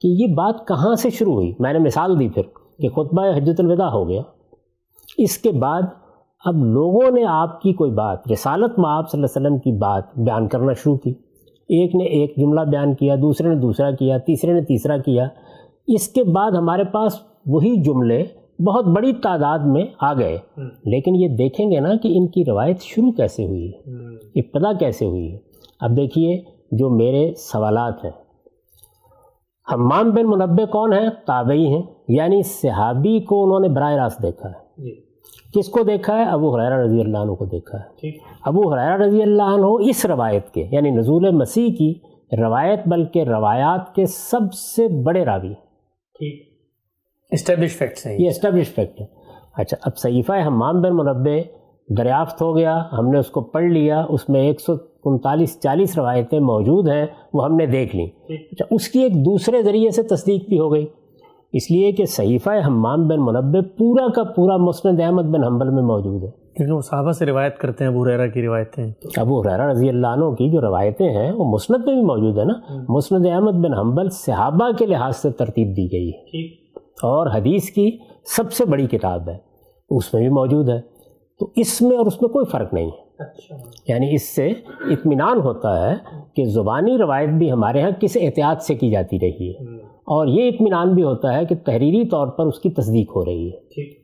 [0.01, 2.43] کہ یہ بات کہاں سے شروع ہوئی میں نے مثال دی پھر۔
[2.79, 4.21] کہ خطبہ حجت الوداع ہو گیا۔
[5.17, 5.81] اس کے بعد
[6.45, 9.77] اب لوگوں نے آپ کی کوئی بات رسالت میں آپ صلی اللہ علیہ وسلم کی
[9.77, 11.09] بات بیان کرنا شروع کی۔
[11.69, 15.27] ایک نے ایک جملہ بیان کیا دوسرے نے دوسرا کیا تیسرے نے تیسرا کیا۔
[15.87, 17.13] اس کے بعد ہمارے پاس
[17.45, 18.23] وہی جملے
[18.63, 20.37] بہت بڑی تعداد میں آ گئے۔
[20.85, 23.77] لیکن یہ دیکھیں گے نا کہ ان کی روایت شروع کیسے ہوئی ہے
[24.35, 25.37] ابتدا کیسے ہوئی۔ ہے
[25.79, 28.11] اب دیکھیے جو میرے سوالات ہیں۔
[29.73, 34.49] حمام بن منبع کون ہیں؟ تابعی ہیں۔ یعنی صحابی کو انہوں نے براہ راست دیکھا
[34.49, 35.07] ہے۔ جی۔
[35.55, 38.09] کس کو دیکھا ہے؟ ابو حریرہ رضی اللہ عنہ کو دیکھا ہے۔
[38.45, 41.93] ابو حریرہ رضی اللہ عنہ اس روایت کے یعنی نزول مسیح کی
[42.41, 45.53] روایت بلکہ روایات کے سب سے بڑے راوی
[47.31, 49.05] اسٹیبلش فیکٹ ہے یہ اسٹیبلش فیکٹ ہے
[49.57, 51.37] اچھا اب صحیفہ حمام بن منبع
[51.97, 54.75] دریافت ہو گیا۔ ہم نے اس کو پڑھ لیا۔ اس میں ایک سو
[55.11, 58.07] انتالیس چالیس روایتیں موجود ہیں وہ ہم نے دیکھ لیں۔
[58.51, 60.85] اچھا اس کی ایک دوسرے ذریعے سے تصدیق بھی ہو گئی۔
[61.53, 65.83] اس لیے کہ صحیفہ حمام بن منبع پورا کا پورا مسند احمد بن حنبل میں
[65.83, 69.69] موجود ہے۔ کیونکہ وہ صحابہ سے روایت کرتے ہیں ابو حریرہ کی روایتیں۔ ابو حریرہ
[69.69, 72.53] رضی اللہ عنہ کی جو روایتیں ہیں وہ مسند میں بھی موجود ہے نا۔
[72.89, 76.45] مسند احمد بن حنبل صحابہ کے لحاظ سے ترتیب دی گئی ہے۔
[76.79, 79.37] اور حدیث کی سب سے بڑی کتاب ہے
[79.89, 80.81] اس میں بھی موجود ہے۔
[81.39, 83.06] تو اس میں اور اس میں کوئی فرق نہیں ہے۔
[83.87, 84.47] یعنی اس سے
[84.89, 85.95] اطمینان ہوتا ہے
[86.35, 90.47] کہ زبانی روایت بھی ہمارے ہاں کس احتیاط سے کی جاتی رہی ہے۔ اور یہ
[90.47, 93.57] اطمینان بھی ہوتا ہے کہ تحریری طور پر اس کی تصدیق ہو رہی ہے۔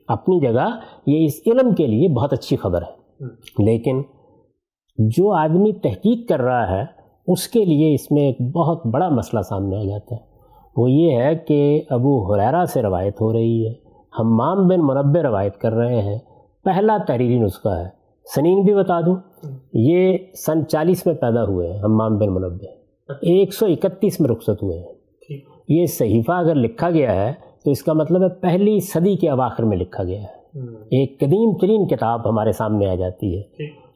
[0.07, 3.03] اپنی جگہ یہ اس علم کے لیے بہت اچھی خبر ہے۔
[3.59, 4.01] لیکن
[4.97, 6.85] جو آدمی تحقیق کر رہا ہے
[7.27, 10.21] اس کے لیے اس میں ایک بہت بڑا مسئلہ سامنے آ جاتا ہے۔
[10.77, 13.73] وہ یہ ہے کہ ابو حریرہ سے روایت ہو رہی ہے۔
[14.19, 16.19] ہمام بن مربع روایت کر رہے ہیں۔
[16.63, 19.15] پہلا تحریری نسخہ ہے۔ سنین بھی بتا دوں
[19.73, 22.65] یہ سن چالیس میں پیدا ہوئے ہیں ہمام بن منبع۔
[23.21, 24.93] ایک سو اکتیس میں رخصت ہوئے ہیں۔
[25.69, 27.33] یہ صحیفہ اگر لکھا گیا ہے
[27.65, 31.57] تو اس کا مطلب ہے پہلی صدی کے اواخر میں لکھا گیا ہے۔ ایک قدیم
[31.61, 33.41] ترین کتاب ہمارے سامنے آ جاتی ہے۔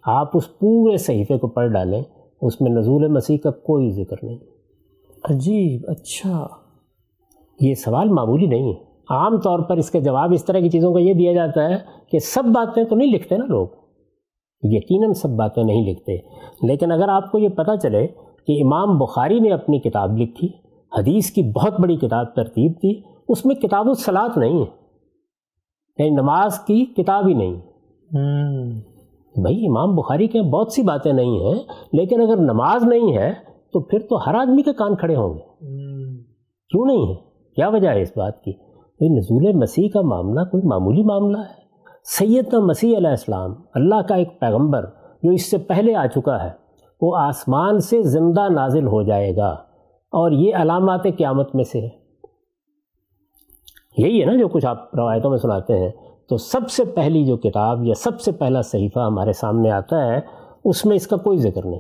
[0.04, 2.04] آپ اس پورے صحیفے کو پڑھ ڈالیں
[2.42, 4.38] اس میں نزول مسیح کا کوئی ذکر نہیں۔
[5.24, 6.48] عجیب اچھا۔
[7.62, 10.94] یہ سوال معمولی نہیں ہے۔ عام طور پر اس کے جواب اس طرح کی چیزوں
[10.94, 11.76] کا یہ دیا جاتا ہے
[12.12, 13.68] کہ سب باتیں تو نہیں لکھتے نا لوگ۔
[14.64, 16.18] یقیناً سب باتیں نہیں لکھتے۔
[16.64, 18.08] لیکن اگر آپ کو یہ پتہ چلے
[18.48, 20.50] کہ امام بخاری نے اپنی کتاب لکھی
[21.00, 24.88] حدیث کی بہت بڑی کتاب ترتیب دی اس میں کتاب الصلاط نہیں ہے۔
[25.98, 27.54] یعنی نماز کی کتاب ہی نہیں۔
[29.42, 31.56] بھائی امام بخاری کے بہت سی باتیں نہیں ہیں
[31.94, 33.34] لیکن اگر نماز نہیں ہے
[33.74, 35.42] تو پھر تو ہر آدمی کے کان کھڑے ہوں گے۔
[36.70, 37.16] کیوں نہیں ہے؟
[37.56, 38.52] کیا وجہ ہے اس بات کی؟
[39.18, 41.67] نزول مسیح کا معاملہ کوئی معمولی معاملہ ہے؟
[42.10, 44.86] سیدنا مسیح علیہ السلام، اللہ کا ایک پیغمبر
[45.24, 46.50] جو اس سے پہلے آ چکا ہے،
[47.02, 49.50] وہ آسمان سے زندہ نازل ہو جائے گا۔
[50.12, 51.90] اور یہ علامات قیامت میں سے ہے
[53.98, 55.92] یہی ہے نا جو کچھ آپ روایتوں میں سناتے ہیں۔
[56.30, 60.20] تو سب سے پہلی جو کتاب یا سب سے پہلا صحیفہ ہمارے سامنے آتا ہے،
[60.66, 61.80] اس میں اس کا کوئی ذکر نہیں۔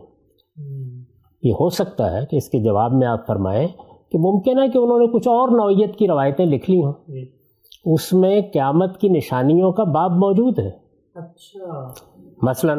[1.43, 3.67] یہ ہو سکتا ہے کہ اس کے جواب میں آپ فرمائیں
[4.11, 7.36] کہ ممکن ہے کہ انہوں نے کچھ اور نوعیت کی روایتیں لکھ لی ہوں۔ جی۔
[7.93, 10.71] اس میں قیامت کی نشانیوں کا باب موجود ہے۔
[11.15, 11.93] اچھا۔
[12.41, 12.73] مثلا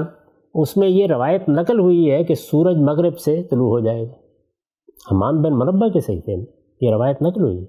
[0.55, 4.13] اس میں یہ روایت نقل ہوئی ہے کہ سورج مغرب سے طلوع ہو جائے گا۔
[5.13, 6.47] حمام بن مربع کے صحیح میں
[6.81, 7.67] یہ روایت نقل ہوئی ہے۔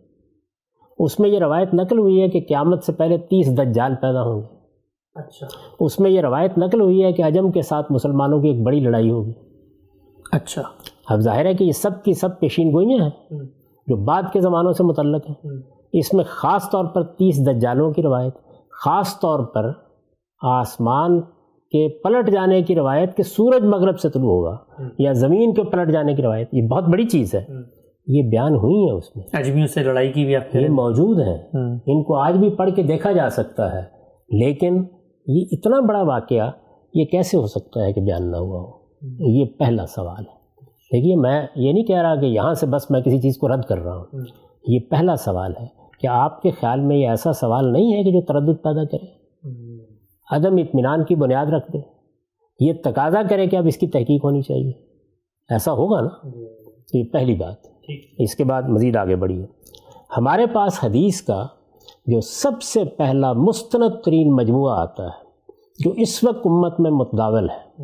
[0.99, 4.41] اس میں یہ روایت نقل ہوئی ہے کہ قیامت سے پہلے تیس دجال پیدا ہوں
[4.41, 4.47] گے۔
[5.15, 5.47] اچھا۔
[5.79, 8.79] اس میں یہ روایت نقل ہوئی ہے کہ عجم کے ساتھ مسلمانوں کی ایک بڑی
[8.79, 9.33] لڑائی ہوگی۔
[10.31, 10.61] اچھا۔
[11.09, 13.43] اب ظاہر ہے کہ یہ سب کی سب پیشین گوئیاں ہیں
[13.87, 18.03] جو بعد کے زمانوں سے متعلق ہیں۔ اس میں خاص طور پر تیس دجالوں کی
[18.03, 18.33] روایت
[18.85, 19.71] خاص طور پر
[20.41, 21.21] آسمان
[21.71, 24.57] کے پلٹ جانے کی روایت کہ سورج مغرب سے طلوع ہوگا
[24.99, 27.45] یا زمین کے پلٹ جانے کی روایت یہ بہت بڑی چیز ہے۔
[28.07, 31.37] یہ بیان ہوئی ہیں اس میں۔ اجمیوں سے لڑائی کی بھی آپ یہ موجود ہیں۔
[31.87, 33.81] ان کو آج بھی پڑھ کے دیکھا جا سکتا ہے۔
[34.29, 34.83] لیکن
[35.27, 36.51] یہ اتنا بڑا واقعہ
[36.93, 38.71] یہ کیسے ہو سکتا ہے کہ بیان نہ ہوا ہو؟
[39.19, 43.01] یہ پہلا سوال ہے۔ دیکھیے میں یہ نہیں کہہ رہا کہ یہاں سے بس میں
[43.01, 44.05] کسی چیز کو رد کر رہا ہوں۔
[44.67, 48.11] یہ پہلا سوال ہے۔ کہ آپ کے خیال میں یہ ایسا سوال نہیں ہے کہ
[48.11, 49.19] جو تردد پیدا کرے؟
[50.31, 51.77] عدم اطمینان کی بنیاد رکھ دے۔
[52.59, 54.71] یہ تقاضا کرے کہ اب اس کی تحقیق ہونی چاہیے۔
[55.49, 56.27] ایسا ہوگا نا؟
[56.93, 57.55] یہ پہلی بات۔
[58.17, 59.45] اس کے بعد مزید آگے بڑھیے۔
[60.17, 61.47] ہمارے پاس حدیث کا
[62.05, 65.29] جو سب سے پہلا مستند ترین مجموعہ آتا ہے
[65.79, 67.83] جو اس وقت امت میں متداول ہے۔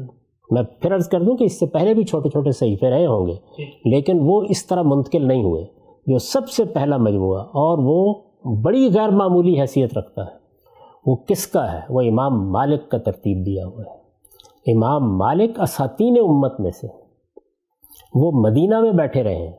[0.52, 3.28] میں پھر عرض کر دوں کہ اس سے پہلے بھی چھوٹے چھوٹے صحیفے رہے ہوں
[3.28, 5.66] گے لیکن وہ اس طرح منتقل نہیں ہوئے۔
[6.06, 8.14] جو سب سے پہلا مجموعہ اور وہ
[8.62, 10.46] بڑی غیر معمولی حیثیت رکھتا ہے۔
[11.06, 14.06] وہ کس کا ہے؟ وہ امام مالک کا ترتیب دیا ہوا ہے۔
[14.76, 16.88] امام مالک اساتین امت میں سے۔
[18.16, 19.54] وہ مدینہ میں بیٹھے رہے ہیں۔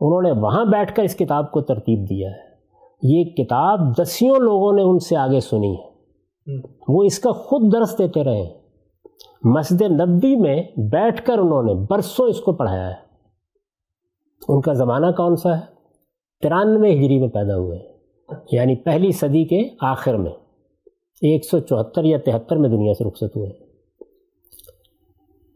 [0.00, 2.54] انہوں نے وہاں بیٹھ کر اس کتاب کو ترتیب دیا ہے۔
[3.02, 5.94] یہ کتاب دسیوں لوگوں نے ان سے آگے سنی ہے۔
[6.88, 8.44] وہ اس کا خود درس دیتے رہے
[9.44, 13.03] مسجد نبی میں بیٹھ کر انہوں نے برسوں اس کو پڑھایا ہے۔
[14.48, 15.60] ان کا زمانہ کون سا ہے؟
[16.42, 17.92] ترانوے ہجری میں پیدا ہوئے ہیں
[18.52, 20.32] یعنی پہلی صدی کے آخر میں
[21.22, 23.50] ایک سو چوہتر یا تہتر میں دنیا سے رخصت ہوئے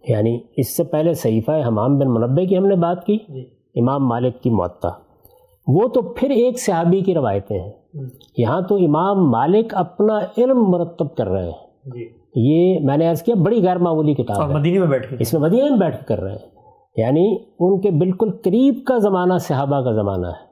[0.08, 3.40] یعنی اس سے پہلے صحیفہ حمام بن منبع کی ہم نے بات کی جی۔
[3.80, 4.88] امام مالک کی معطا
[5.66, 7.72] وہ تو پھر ایک صحابی کی روایتیں ہیں۔
[8.38, 13.22] یہاں تو امام مالک اپنا علم مرتب کر رہے ہیں۔ جی۔ یہ میں نے عرض
[13.22, 16.32] کیا بڑی غیر معمولی کتاب مدینہ میں بیٹھ اس میں مدینہ میں بیٹھ کر رہے
[16.32, 16.57] ہیں۔
[16.98, 20.48] یعنی ان کے بالکل قریب کا زمانہ صحابہ کا زمانہ ہے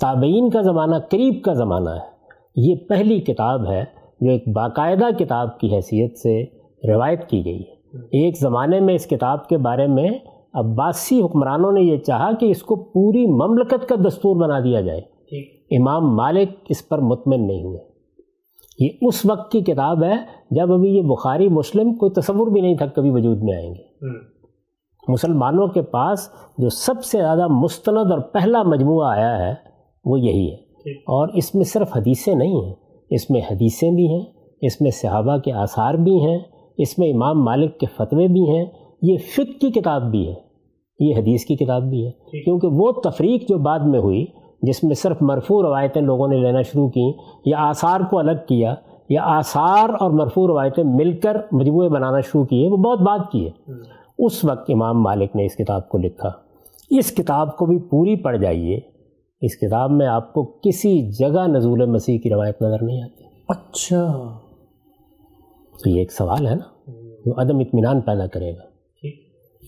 [0.00, 2.18] تابعین کا زمانہ قریب کا زمانہ ہے۔
[2.56, 3.84] یہ پہلی کتاب ہے
[4.20, 6.44] جو ایک باقاعدہ کتاب کی حیثیت سے
[6.92, 10.08] روایت کی گئی ہے۔ ایک زمانے میں اس کتاب کے بارے میں
[10.54, 15.00] عباسی حکمرانوں نے یہ چاہا کہ اس کو پوری مملکت کا دستور بنا دیا جائے۔
[15.76, 17.80] امام مالک اس پر مطمئن نہیں ہوئے۔
[18.78, 20.14] یہ اس وقت کی کتاب ہے
[20.50, 23.82] جب ابھی یہ بخاری مسلم کوئی تصور بھی نہیں تھا کبھی وجود میں آئیں گے۔
[25.08, 29.54] مسلمانوں کے پاس جو سب سے زیادہ مستند اور پہلا مجموعہ آیا ہے
[30.04, 30.56] وہ یہی ہے۔
[30.90, 32.74] اور اس میں صرف حدیثیں نہیں ہیں
[33.10, 34.24] اس میں حدیثیں بھی ہیں
[34.62, 36.38] اس میں صحابہ کے آثار بھی ہیں
[36.78, 38.66] اس میں امام مالک کے فتوے بھی ہیں۔
[39.02, 40.34] یہ فک کی کتاب بھی ہے
[41.00, 42.10] یہ حدیث کی کتاب بھی ہے۔
[42.44, 44.26] کیونکہ وہ تفریق جو بعد میں ہوئی
[44.62, 47.12] جس میں صرف مرفوع روایتیں لوگوں نے لینا شروع کیں
[47.44, 48.74] یا آثار کو الگ کیا
[49.08, 53.46] یا آثار اور مرفوع روایتیں مل کر مجموعے بنانا شروع کیے وہ بہت بات کی
[53.46, 53.72] ہے۔
[54.18, 56.30] اس وقت امام مالک نے اس کتاب کو لکھا۔
[56.90, 58.80] اس کتاب کو بھی پوری پڑھ جائیے۔
[59.40, 64.38] اس کتاب میں آپ کو کسی جگہ نزول مسیح کی روایت نظر نہیں آتی۔ اچھا۔
[65.84, 66.90] تو یہ ایک سوال ہے نا۔
[67.26, 68.62] جو عدم اطمینان پیدا کرے گا۔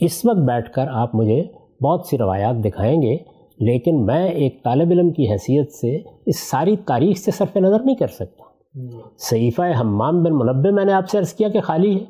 [0.00, 1.44] اس وقت بیٹھ کر آپ مجھے
[1.82, 3.16] بہت سی روایات دکھائیں گے
[3.58, 7.96] لیکن میں ایک طالب علم کی حیثیت سے اس ساری تاریخ سے صرف نظر نہیں
[7.96, 8.49] کر سکتا۔
[9.18, 12.04] صحیفہ حمام بن منبع میں نے آپ سے عرض کیا کہ خالی ہے۔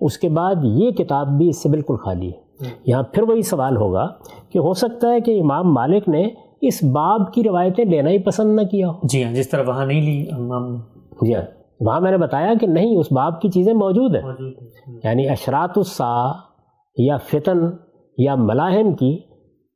[0.00, 3.76] اس کے بعد یہ کتاب بھی اس سے بالکل خالی ہے۔ یہاں پھر وہی سوال
[3.76, 4.06] ہوگا
[4.50, 6.28] کہ ہو سکتا ہے کہ امام مالک نے
[6.60, 10.02] اس باب کی روایتیں لینا ہی پسند نہ کیا جی ہاں جس طرح وہاں نہیں
[10.02, 10.24] لی
[11.22, 11.42] جی ہاں۔
[11.80, 14.22] وہاں میں نے بتایا کہ نہیں اس باب کی چیزیں موجود ہیں۔
[15.04, 16.32] یعنی اشرات السا
[16.96, 17.58] یا فتن
[18.18, 19.18] یا ملاحم کی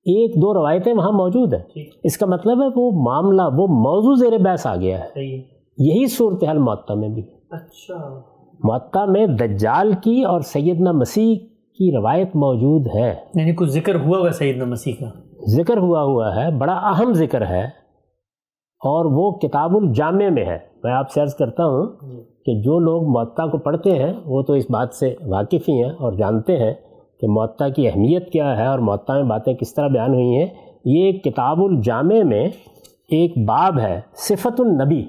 [0.06, 1.62] ایک دو روایتیں وہاں موجود ہیں۔
[2.04, 6.58] اس کا مطلب ہے وہ معاملہ وہ موضوع زیر بحث آ گیا ہے۔ یہی صورتحال
[6.58, 8.20] معطا میں بھی۔ اچھا۔
[8.64, 11.36] معطا میں دجال کی اور سیدنا مسیح
[11.78, 15.06] کی روایت موجود ہے۔ یعنی کچھ ذکر ہوا ہوا سیدنا مسیح کا؟
[15.48, 17.64] ذکر ہوا ہوا ہے بڑا اہم ذکر ہے
[18.80, 21.86] اور وہ کتاب الجامع میں ہے۔ میں آپ سے عرض کرتا ہوں
[22.46, 25.90] کہ جو لوگ معطا کو پڑھتے ہیں وہ تو اس بات سے واقف ہی ہیں
[25.90, 26.74] اور جانتے ہیں
[27.20, 30.46] کہ معطا کی اہمیت کیا ہے اور معطا میں باتیں کس طرح بیان ہوئی ہیں۔
[30.84, 32.44] یہ کتاب الجامع میں
[33.08, 35.06] ایک باب ہے صفت النبی۔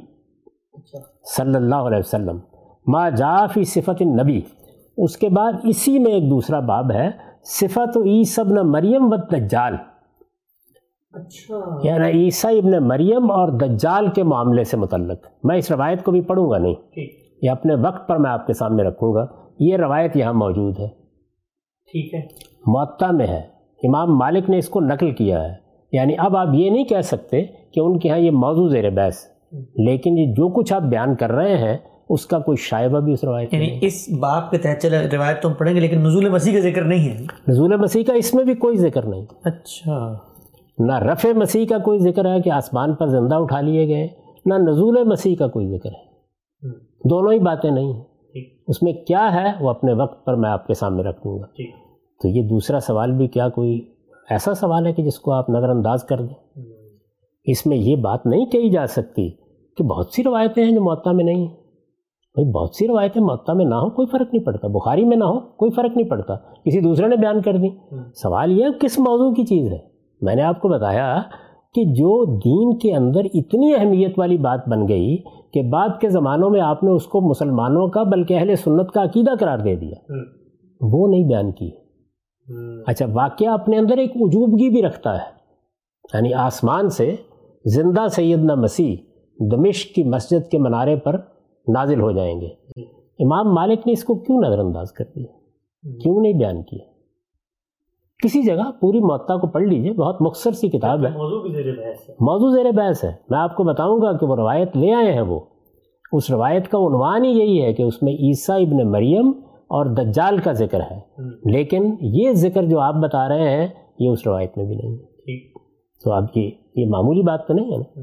[1.37, 2.39] صلی اللہ علیہ وسلم۔
[2.87, 4.41] ما جافی صفت النبی۔
[4.97, 7.09] اس کے بعد اسی میں ایک دوسرا باب ہے۔
[7.43, 7.97] صفت
[8.37, 9.75] ابن مریم و دجال
[11.13, 16.11] اچھا۔ یعنی عیسیٰ ابن مریم اور دجال کے معاملے سے متعلق۔ میں اس روایت کو
[16.11, 16.75] بھی پڑھوں گا نہیں۔
[17.41, 19.25] یہ اپنے وقت پر میں آپ کے سامنے رکھوں گا۔
[19.59, 20.87] یہ روایت یہاں موجود ہے۔
[21.91, 22.21] ٹھیک ہے۔
[22.67, 23.41] معطا میں ہے۔
[23.83, 25.53] امام مالک نے اس کو نقل کیا ہے۔
[25.91, 29.32] یعنی اب آپ یہ نہیں کہہ سکتے کہ ان کے ہاں یہ موضوع زیر بحث۔
[29.59, 31.77] لیکن یہ جو کچھ آپ بیان کر رہے ہیں
[32.09, 35.49] اس کا کوئی شائبہ بھی اس روایت یعنی اس باب کے تحت چلے روایت تو
[35.49, 38.43] ہم پڑھیں گے لیکن نزول مسیح کا ذکر نہیں ہے۔ نزول مسیح کا اس میں
[38.43, 40.13] بھی کوئی ذکر نہیں۔ اچھا۔
[40.79, 44.07] نہ رفع مسیح کا کوئی ذکر ہے کہ آسمان پر زندہ اٹھا لیے گئے
[44.45, 46.13] نہ نزول مسیح کا کوئی ذکر ہے۔
[47.09, 48.03] دونوں ہی باتیں نہیں ہیں۔
[48.67, 51.45] اس میں کیا ہے وہ اپنے وقت پر میں آپ کے سامنے رکھ دوں گا۔
[52.21, 53.81] تو یہ دوسرا سوال بھی کیا کوئی
[54.29, 56.61] ایسا سوال ہے کہ جس کو آپ نظر انداز کر دیں؟
[57.45, 59.42] اس میں یہ بات نہیں کہی جا سکتی
[59.77, 61.53] کہ بہت سی روایتیں ہیں جو معطا میں نہیں ہیں۔
[62.33, 65.23] بھائی بہت سی روایتیں معطا میں نہ ہو کوئی فرق نہیں پڑتا۔ بخاری میں نہ
[65.23, 67.67] ہو کوئی فرق نہیں پڑتا۔ کسی دوسرے نے بیان کر دی۔
[68.15, 69.77] سوال یہ کس موضوع کی چیز ہے؟
[70.21, 71.21] میں نے آپ کو بتایا
[71.73, 75.17] کہ جو دین کے اندر اتنی اہمیت والی بات بن گئی
[75.53, 79.03] کہ بعد کے زمانوں میں آپ نے اس کو مسلمانوں کا بلکہ اہل سنت کا
[79.03, 79.95] عقیدہ قرار دے دیا۔
[80.81, 81.71] وہ نہیں بیان کی۔
[82.87, 85.43] اچھا واقعہ اپنے اندر ایک وجوبگی بھی رکھتا ہے۔
[86.13, 87.15] یعنی آسمان سے
[87.65, 88.95] زندہ سیدنا مسیح
[89.51, 91.13] دمشق کی مسجد کے منارے پر
[91.67, 92.47] نازل ہو جائیں گے۔
[93.19, 95.27] امام مالک نے اس کو کیوں نظر انداز کر دیا؟
[96.03, 96.85] کیوں نہیں بیان کیا؟
[98.23, 101.09] کسی جگہ پوری معطا کو پڑھ لیجیے بہت مختصر سی کتاب ہے۔
[102.09, 105.21] موضوع زیر بحث ہے۔ میں آپ کو بتاؤں گا کہ وہ روایت لے آئے ہیں
[105.21, 105.39] وہ۔
[106.11, 110.37] اس روایت کا عنوان ہی یہی ہے کہ اس میں عیسیٰ ابن مریم اور دجال
[110.37, 110.99] کا ذکر ہے۔
[111.51, 113.67] لیکن یہ ذکر جو آپ بتا رہے ہیں
[113.99, 115.03] یہ اس روایت میں بھی نہیں ہے۔
[116.03, 118.01] تو آپ کی یہ معمولی بات تو نہیں ہے نا؟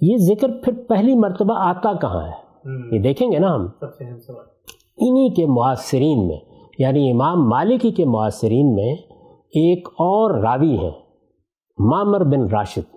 [0.00, 2.50] یہ ذکر پھر پہلی مرتبہ آتا کہاں ہے؟
[2.96, 3.66] یہ دیکھیں گے نا ہم۔
[4.96, 6.36] انہی کے معاصرین میں
[6.78, 8.94] یعنی امام مالکی کے معاصرین میں
[9.40, 10.90] ایک اور راوی ہیں
[11.78, 12.96] مامر بن راشد۔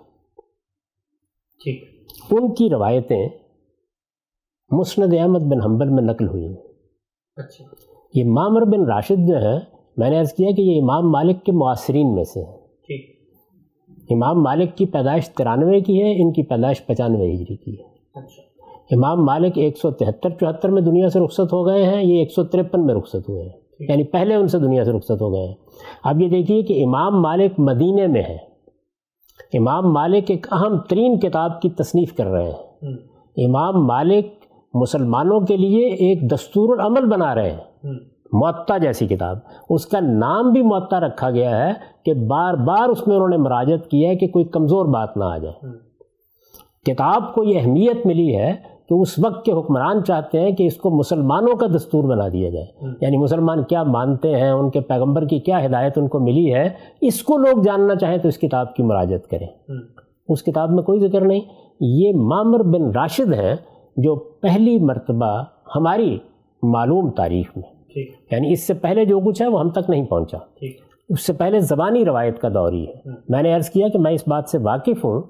[2.30, 3.28] ان کی روایتیں
[4.70, 6.62] مسند احمد بن حنبل میں نقل ہوئی ہیں۔
[7.36, 7.64] اچھا۔
[8.14, 9.60] یہ مامر بن راشد جو ہے
[9.96, 12.63] میں نے عرض کیا کہ یہ امام مالک کے معاصرین میں سے ہیں۔
[14.10, 18.42] امام مالک کی پیدائش ترانوے کی ہے ان کی پیدائش پچانوے ہجری کی ہے۔ اچھا۔
[18.90, 22.32] امام مالک ایک سو تہتر چوہتر میں دنیا سے رخصت ہو گئے ہیں یہ ایک
[22.32, 25.46] سو ترپن میں رخصت ہوئے ہیں۔ یعنی پہلے ان سے دنیا سے رخصت ہو گئے
[25.46, 25.54] ہیں۔
[26.04, 28.36] اب یہ دیکھیے کہ امام مالک مدینے میں ہے۔
[29.58, 32.86] امام مالک ایک اہم ترین کتاب کی تصنیف کر رہے ہیں۔
[33.46, 34.26] امام مالک
[34.74, 37.88] مسلمانوں کے لیے ایک دستور العمل بنا رہے ہیں۔
[38.34, 39.38] معطا جیسی کتاب۔
[39.70, 41.72] اس کا نام بھی معطا رکھا گیا ہے
[42.04, 45.24] کہ بار بار اس میں انہوں نے مراجت کیا ہے کہ کوئی کمزور بات نہ
[45.24, 45.66] آ جائے۔
[46.84, 48.54] کتاب کو یہ اہمیت ملی ہے
[48.88, 52.50] کہ اس وقت کے حکمران چاہتے ہیں کہ اس کو مسلمانوں کا دستور بنا دیا
[52.50, 52.66] جائے۔
[53.00, 56.68] یعنی مسلمان کیا مانتے ہیں ان کے پیغمبر کی کیا ہدایت ان کو ملی ہے
[57.00, 59.46] اس کو لوگ جاننا چاہیں تو اس کتاب کی مراجت کریں۔
[60.28, 61.40] اس کتاب میں کوئی ذکر نہیں۔
[61.80, 63.54] یہ مامر بن راشد ہیں
[63.96, 65.44] جو پہلی مرتبہ
[65.76, 66.18] ہماری
[66.62, 70.38] معلوم تاریخ میں یعنی اس سے پہلے جو کچھ ہے وہ ہم تک نہیں پہنچا۔
[71.08, 74.12] اس سے پہلے زبانی روایت کا دور ہی ہے۔ میں نے عرض کیا کہ میں
[74.12, 75.22] اس بات سے واقف ہوں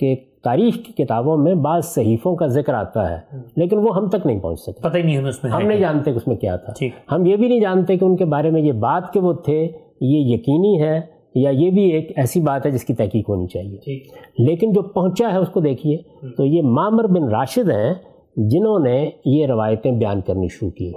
[0.00, 4.26] کہ تاریخ کی کتابوں میں بعض صحیفوں کا ذکر آتا ہے لیکن وہ ہم تک
[4.26, 6.36] نہیں پہنچ سکتے پتہ ہی نہیں ہم اس میں ہم نہیں جانتے کہ اس میں
[6.36, 6.72] کیا تھا۔
[7.12, 9.68] ہم یہ بھی نہیں جانتے کہ ان کے بارے میں یہ بات کہ وہ تھے
[10.00, 11.00] یہ یقینی ہے
[11.34, 13.98] یا یہ بھی ایک ایسی بات ہے جس کی تحقیق ہونی چاہیے۔
[14.38, 15.98] لیکن جو پہنچا ہے اس کو دیکھیے
[16.36, 17.94] تو یہ مامر بن راشد ہیں
[18.36, 20.92] جنہوں نے یہ روایتیں بیان کرنی شروع کی۔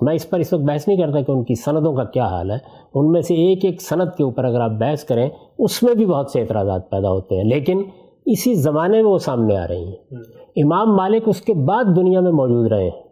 [0.00, 2.50] میں اس پر اس وقت بحث نہیں کرتا کہ ان کی سندوں کا کیا حال
[2.50, 2.56] ہے۔
[2.94, 6.06] ان میں سے ایک ایک سند کے اوپر اگر آپ بحث کریں، اس میں بھی
[6.06, 7.82] بہت سے اعتراضات پیدا ہوتے ہیں، لیکن
[8.26, 10.16] اسی زمانے میں وہ سامنے آ رہی ہیں۔
[10.56, 13.02] امام مالک اس کے بعد دنیا میں موجود رہے ہیں۔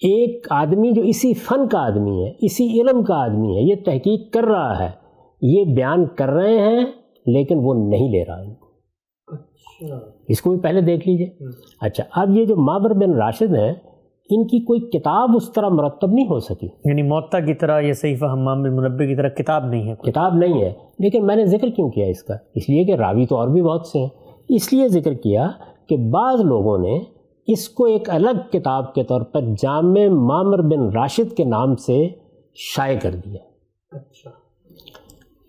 [0.00, 4.32] ایک آدمی جو اسی فن کا آدمی ہے، اسی علم کا آدمی ہے، یہ تحقیق
[4.32, 4.90] کر رہا ہے۔
[5.42, 6.84] یہ بیان کر رہے ہیں،
[7.26, 8.65] لیکن وہ نہیں لے رہا ان کو۔
[10.28, 11.48] اس کو بھی پہلے دیکھ لیجیے۔
[11.80, 13.74] اچھا اب یہ جو مابر بن راشد ہیں
[14.30, 17.92] ان کی کوئی کتاب اس طرح مرتب نہیں ہو سکی۔ یعنی معطا کی طرح یا
[17.92, 21.46] صحیفہ حمام بن منبع کی طرح کتاب نہیں ہے کتاب نہیں ہے لیکن میں نے
[21.46, 24.08] ذکر کیوں کیا اس کا؟ اس لیے کہ راوی تو اور بھی بہت سے ہیں۔
[24.48, 25.48] اس لیے ذکر کیا
[25.88, 27.00] کہ بعض لوگوں نے
[27.46, 32.08] اس کو ایک الگ کتاب کے طور پر جامع مامر بن راشد کے نام سے
[32.54, 33.42] شائع کر دیا۔
[33.90, 34.30] اچھا۔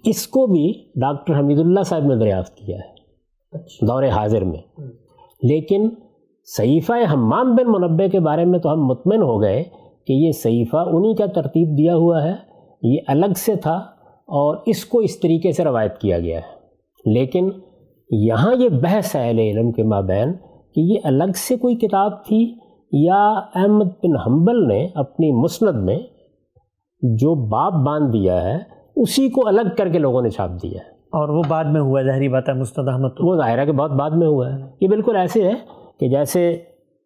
[0.04, 2.97] اس کو بھی ڈاکٹر حمید اللہ صاحب نے دریافت کیا ہے۔
[3.65, 4.82] اچھا۔ دور حاضر میں۔
[5.43, 5.89] لیکن
[6.58, 9.63] صحیفہ حمام بن منبع کے بارے میں تو ہم مطمئن ہو گئے
[10.08, 12.34] کہ یہ صحیفہ انہی کا ترتیب دیا ہوا ہے۔
[12.84, 13.76] یہ الگ سے تھا
[14.12, 16.58] اور اس کو اس طریقے سے روایت کیا گیا ہے۔
[17.13, 17.50] لیکن
[18.12, 20.34] یہاں یہ بحث ہے اہل علم کے مابین
[20.76, 22.56] کہ یہ الگ سے کوئی کتاب تھی
[22.91, 26.00] یا احمد بن حنبل نے اپنی مسند میں
[27.02, 28.58] جو باب باندھ دیا ہے،
[28.96, 32.00] اسی کو الگ کر کے لوگوں نے چھاپ دیا ہے۔ اور وہ بعد میں ہوا
[32.00, 34.88] ہے ظاہری بات ہے مستد احمد وہ ظاہرہ کے بہت بعد میں ہوا ہے۔ یہ
[34.88, 35.54] بالکل ایسے ہے
[36.00, 36.58] کہ جیسے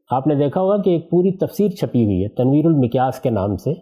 [0.09, 3.55] آپ نے دیکھا ہوگا کہ ایک پوری تفسیر چھپی ہوئی ہے تنویر المکیاس کے نام
[3.55, 3.73] سے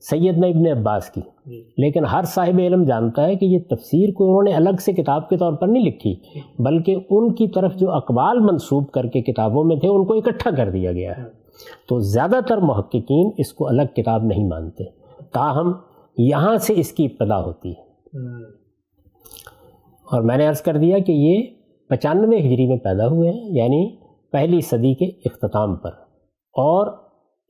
[0.00, 4.24] سید ابن عباس کی۔ جی۔ لیکن ہر صاحب علم جانتا ہے کہ یہ تفسیر کو
[4.24, 6.16] انہوں نے الگ سے کتاب کے طور پر نہیں لکھی
[6.58, 10.50] بلکہ ان کی طرف جو اقوال منسوب کر کے کتابوں میں تھے ان کو اکٹھا
[10.50, 11.22] کر دیا گیا ہے۔
[11.88, 14.84] تو زیادہ تر محققین اس کو الگ کتاب نہیں مانتے۔
[15.32, 15.72] تاہم
[16.18, 17.88] یہاں سے اس کی ابتدا ہوتی ہے۔
[20.12, 21.42] اور میں نے عرض کر دیا کہ یہ
[21.88, 23.96] پچانوے ہجری میں پیدا ہوئے ہیں یعنی
[24.32, 25.90] پہلی صدی کے اختتام پر
[26.54, 26.86] اور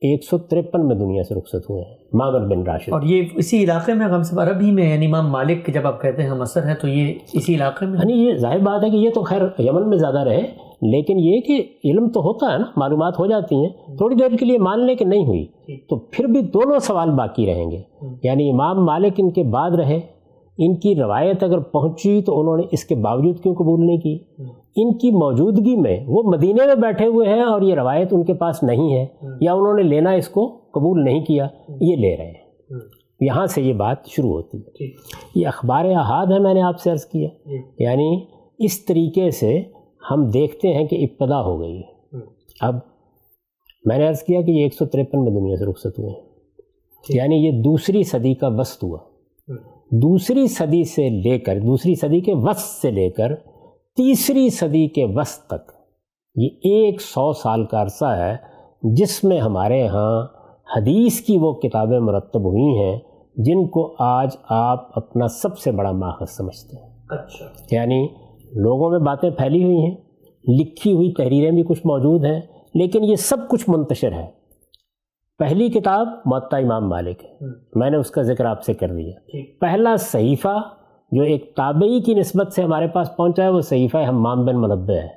[0.01, 3.63] ایک سو ترپن میں دنیا سے رخصت ہوئے ہیں مامر بن راشد۔ اور یہ اسی
[3.63, 6.41] علاقے میں غمس عرب ہی میں یعنی امام مالک کے جب آپ کہتے ہیں ہم
[6.41, 9.21] اثر ہے تو یہ اسی علاقے میں۔ یعنی یہ ظاہر بات ہے کہ یہ تو
[9.21, 10.41] خیر یمن میں زیادہ رہے
[10.81, 14.45] لیکن یہ کہ علم تو ہوتا ہے نا معلومات ہو جاتی ہیں تھوڑی دیر کے
[14.45, 15.45] لیے مان لے کہ نہیں ہوئی
[15.77, 17.81] تو پھر بھی دونوں سوال باقی رہیں گے۔
[18.23, 19.99] یعنی امام مالک ان کے بعد رہے
[20.61, 24.19] ان کی روایت اگر پہنچی تو انہوں نے اس کے باوجود کیوں قبول نہیں کی؟
[24.75, 28.33] ان کی موجودگی میں وہ مدینے میں بیٹھے ہوئے ہیں اور یہ روایت ان کے
[28.33, 29.05] پاس نہیں ہے
[29.41, 31.47] یا انہوں نے لینا اس کو قبول نہیں کیا
[31.81, 32.49] یہ لے رہے ہیں۔
[33.21, 34.87] یہاں سے یہ بات شروع ہوتی ہے۔
[35.35, 37.29] یہ اخبار احاد ہے میں نے آپ سے عرض کیا۔
[37.79, 38.19] یعنی
[38.59, 39.61] اس طریقے سے
[40.11, 41.81] ہم دیکھتے ہیں کہ ابتدا ہو گئی۔
[42.61, 42.75] اب
[43.85, 46.21] میں نے عرض کیا کہ یہ ایک سو تریپن میں دنیا سے رخصت ہوئے ہیں۔
[47.09, 48.97] یعنی یہ دوسری صدی کا وسط ہوا۔
[49.91, 53.35] دوسری صدی سے لے کر دوسری صدی کے وسط سے لے کر
[53.95, 55.71] تیسری صدی کے وسط تک
[56.35, 58.35] یہ ایک سو سال کا عرصہ ہے
[58.83, 60.27] جس میں ہمارے ہاں
[60.77, 62.99] حدیث کی وہ کتابیں مرتب ہوئی ہیں
[63.35, 68.07] جن کو آج آپ اپنا سب سے بڑا ماخذ سمجھتے ہیں۔ اچھا۔ یعنی
[68.51, 69.95] لوگوں میں باتیں پھیلی ہوئی ہیں
[70.47, 72.41] لکھی ہوئی تحریریں بھی کچھ موجود ہیں
[72.73, 74.38] لیکن یہ سب کچھ منتشر ہے۔
[75.39, 79.37] پہلی کتاب معطا امام مالک ہے۔ میں نے اس کا ذکر آپ سے کر دیا۔
[79.59, 80.57] پہلا صحیفہ
[81.11, 84.93] جو ایک تابعی کی نسبت سے ہمارے پاس پہنچا ہے وہ صحیفہ ہمام بن منبع
[84.93, 85.07] ہے۔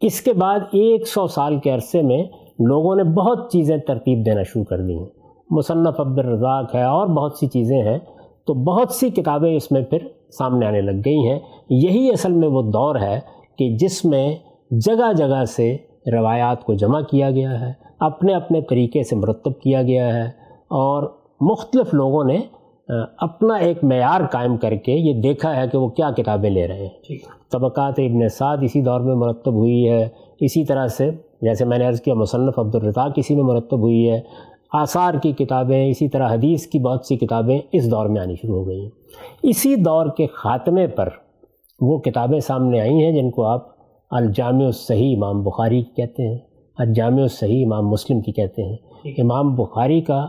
[0.00, 2.24] اس کے بعد ایک سو سال کے عرصے میں
[2.58, 5.08] لوگوں نے بہت چیزیں ترتیب دینا شروع کر دی ہیں۔
[5.50, 7.98] مصنف عبد الرزاق ہے اور بہت سی چیزیں ہیں۔
[8.46, 9.98] تو بہت سی کتابیں اس میں پھر
[10.38, 13.20] سامنے آنے لگ گئی ہیں۔ یہی اصل میں وہ دور ہے
[13.58, 14.36] کہ جس میں
[14.70, 15.76] جگہ جگہ سے
[16.12, 20.24] روایات کو جمع کیا گیا ہے۔ اپنے اپنے طریقے سے مرتب کیا گیا ہے
[20.68, 21.02] اور
[21.40, 22.38] مختلف لوگوں نے
[23.18, 26.86] اپنا ایک معیار قائم کر کے یہ دیکھا ہے کہ وہ کیا کتابیں لے رہے
[26.86, 27.16] ہیں۔
[27.52, 30.08] طبقات ابن سعد اسی دور میں مرتب ہوئی ہے۔
[30.40, 31.10] اسی طرح سے
[31.42, 34.20] جیسے میں نے عرض کیا مصنف عبد الرطاق اسی میں مرتب ہوئی ہے۔
[34.72, 38.56] آثار کی کتابیں اسی طرح حدیث کی بہت سی کتابیں اس دور میں آنی شروع
[38.56, 38.90] ہو گئی ہیں۔
[39.42, 41.08] اسی دور کے خاتمے پر
[41.80, 43.68] وہ کتابیں سامنے آئی ہیں جن کو آپ
[44.10, 46.38] الجامع الصحیح امام بخاری کہتے ہیں۔
[46.78, 48.76] الجامع الصحیح امام مسلم کی کہتے ہیں۔
[49.18, 50.26] امام بخاری کا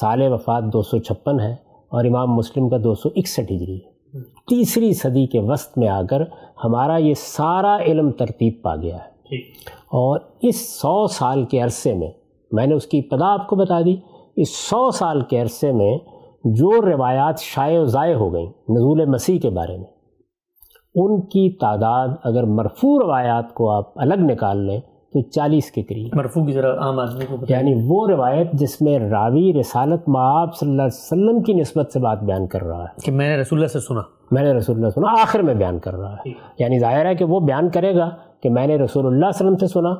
[0.00, 1.52] سال وفات دو سو چھپن ہے
[1.88, 6.02] اور امام مسلم کا دو سو اکسٹھ ہجری ہے۔ تیسری صدی کے وسط میں آ
[6.02, 6.22] کر
[6.64, 9.36] ہمارا یہ سارا علم ترتیب پا گیا ہے۔
[9.76, 12.10] اور اس سو سال کے عرصے میں
[12.52, 13.96] میں نے اس کی ابتدا آپ کو بتا دی۔
[14.36, 15.98] اس سو سال کے عرصے میں
[16.44, 19.86] جو روایات شائع و ضائع ہو گئیں نزول مسیح کے بارے میں
[20.94, 24.80] ان کی تعداد اگر مرفوع روایات کو آپ الگ نکال لیں
[25.12, 28.98] تو چالیس کے قریب۔ مرفوع کی ذرا عام آدمی کو یعنی وہ روایت جس میں
[28.98, 33.00] راوی رسالت معاب صلی اللہ علیہ وسلم کی نسبت سے بات بیان کر رہا ہے۔
[33.04, 34.00] کہ میں نے رسول اللہ سے سنا۔
[34.30, 37.24] میں نے رسول اللہ سنا آخر میں بیان کر رہا ہے۔ یعنی ظاہر ہے کہ
[37.24, 38.10] وہ بیان کرے گا
[38.42, 39.94] کہ میں نے رسول اللہ علیہ وسلم سے سنا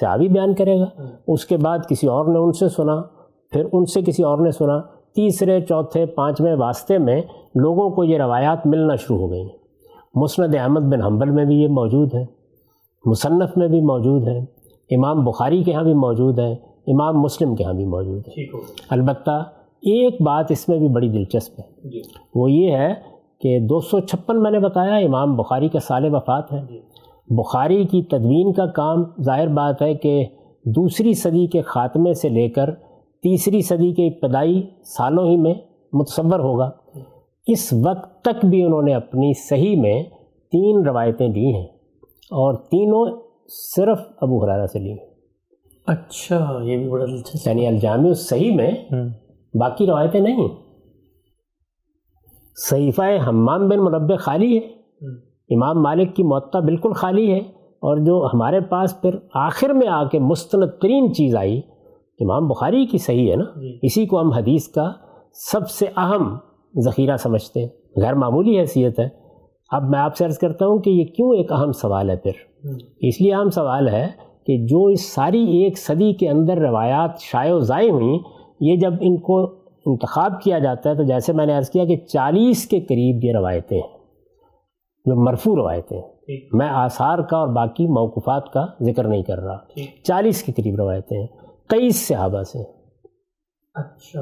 [0.00, 0.86] سیابی بیان کرے گا۔
[1.28, 3.02] اس کے بعد کسی اور نے ان سے سنا
[3.50, 4.80] پھر ان سے کسی اور نے سنا۔
[5.14, 7.22] تیسرے چوتھے پانچویں واسطے میں
[7.54, 9.48] لوگوں کو یہ روایات ملنا شروع ہو گئی۔
[10.14, 12.39] مسند احمد بن حنبل میں بھی یہ موجود ہے۔
[13.04, 14.38] مصنف میں بھی موجود ہے
[14.96, 16.52] امام بخاری کے ہاں بھی موجود ہے
[16.86, 18.42] امام مسلم کے ہاں بھی موجود ہے
[18.90, 19.30] البتہ
[19.82, 22.00] ایک بات اس میں بھی بڑی دلچسپ ہے۔ جی۔
[22.34, 22.94] وہ یہ ہے
[23.40, 26.80] کہ دو سو چھپن میں نے بتایا امام بخاری کا سال وفات ہے۔ جی۔
[27.30, 30.24] بخاری کی تدوین کا کام ظاہر بات ہے کہ
[30.64, 32.70] دوسری صدی کے خاتمے سے لے کر
[33.22, 35.54] تیسری صدی کے ابتدائی سالوں ہی میں
[35.92, 36.70] متصور ہوگا۔
[37.46, 40.02] اس وقت تک بھی انہوں نے اپنی صحیح میں
[40.52, 41.66] تین روایتیں دی ہیں۔
[42.30, 44.96] اور تینوں صرف ابو حرارہ سے لی
[45.86, 48.70] اچھا یہ بھی بڑا دلچسپ۔ یعنی الجامع صحیح میں
[49.54, 50.48] باقی روایتیں نہیں۔
[52.56, 54.62] صحیفہ حمام بن مربع خالی ہے۔
[55.54, 57.38] امام مالک کی معطا بالکل خالی ہے۔
[57.80, 61.58] اور جو ہمارے پاس پھر آخر میں آ کے مستند ترین چیز آئی
[62.20, 64.92] امام بخاری کی صحیح ہے نا؟ جی۔ اسی کو ہم حدیث کا
[65.32, 66.36] سب سے اہم
[66.78, 69.19] ذخیرہ سمجھتے ہیں۔ غیر معمولی حیثیت ہے۔
[69.70, 72.32] اب میں آپ سے عرض کرتا ہوں کہ یہ کیوں ایک اہم سوال ہے پھر؟
[73.00, 74.08] اس لیے اہم سوال ہے
[74.46, 78.18] کہ جو اس ساری ایک صدی کے اندر روایات شائع و ضائع ہوئیں
[78.60, 79.44] یہ جب ان کو
[79.86, 83.32] انتخاب کیا جاتا ہے تو جیسے میں نے عرض کیا کہ چالیس کے قریب یہ
[83.32, 83.98] روایتیں ہیں
[85.04, 86.08] جو مرفوع روایتیں ہیں۔
[86.52, 89.56] میں آثار کا اور باقی موقفات کا ذکر نہیں کر رہا۔
[90.04, 91.26] چالیس کے قریب روایتیں ہیں
[91.68, 92.58] تیئیس صحابہ سے
[93.74, 94.20] اچھا۔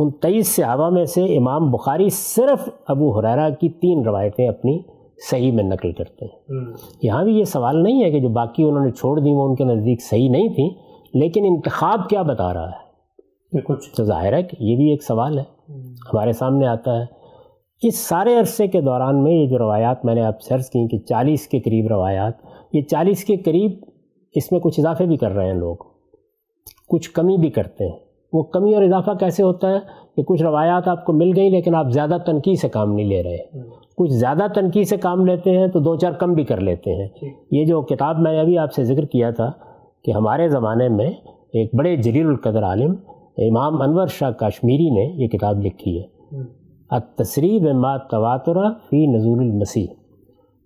[0.00, 4.82] ان تیئیس صحابہ میں سے امام بخاری صرف ابو حریرہ کی تین روایتیں اپنی
[5.30, 6.58] صحیح میں نقل کرتے ہیں۔
[7.02, 9.54] یہاں بھی یہ سوال نہیں ہے کہ جو باقی انہوں نے چھوڑ دی وہ ان
[9.54, 10.70] کے نزدیک صحیح نہیں تھیں
[11.14, 12.88] لیکن انتخاب کیا بتا رہا ہے؟
[13.60, 15.44] کچھ۔ تو ظاہر ہے کہ یہ بھی ایک سوال ہے۔
[15.88, 17.04] ہمارے سامنے آتا ہے۔
[17.82, 20.98] اس سارے عرصے کے دوران میں یہ جو روایات میں نے آپ سرچ کی کہ
[20.98, 22.32] چالیس کے قریب روایات
[22.72, 23.70] یہ چالیس کے قریب
[24.34, 25.76] اس میں کچھ اضافے بھی کر رہے ہیں لوگ۔
[26.88, 29.78] کچھ کمی بھی کرتے ہیں۔ وہ کمی اور اضافہ کیسے ہوتا ہے
[30.16, 33.22] کہ کچھ روایات آپ کو مل گئی لیکن آپ زیادہ تنقید سے کام نہیں لے
[33.22, 33.38] رہے
[33.96, 37.08] کچھ زیادہ تنقید سے کام لیتے ہیں تو دو چار کم بھی کر لیتے ہیں۔
[37.50, 39.50] یہ جو کتاب میں نے ابھی آپ سے ذکر کیا تھا
[40.04, 41.10] کہ ہمارے زمانے میں
[41.52, 42.94] ایک بڑے جلیل القدر عالم
[43.38, 46.06] امام انور شاہ کاشمیری نے یہ کتاب لکھی ہے۔
[46.90, 49.86] التصریب ما تواترہ فی نزول المسیح۔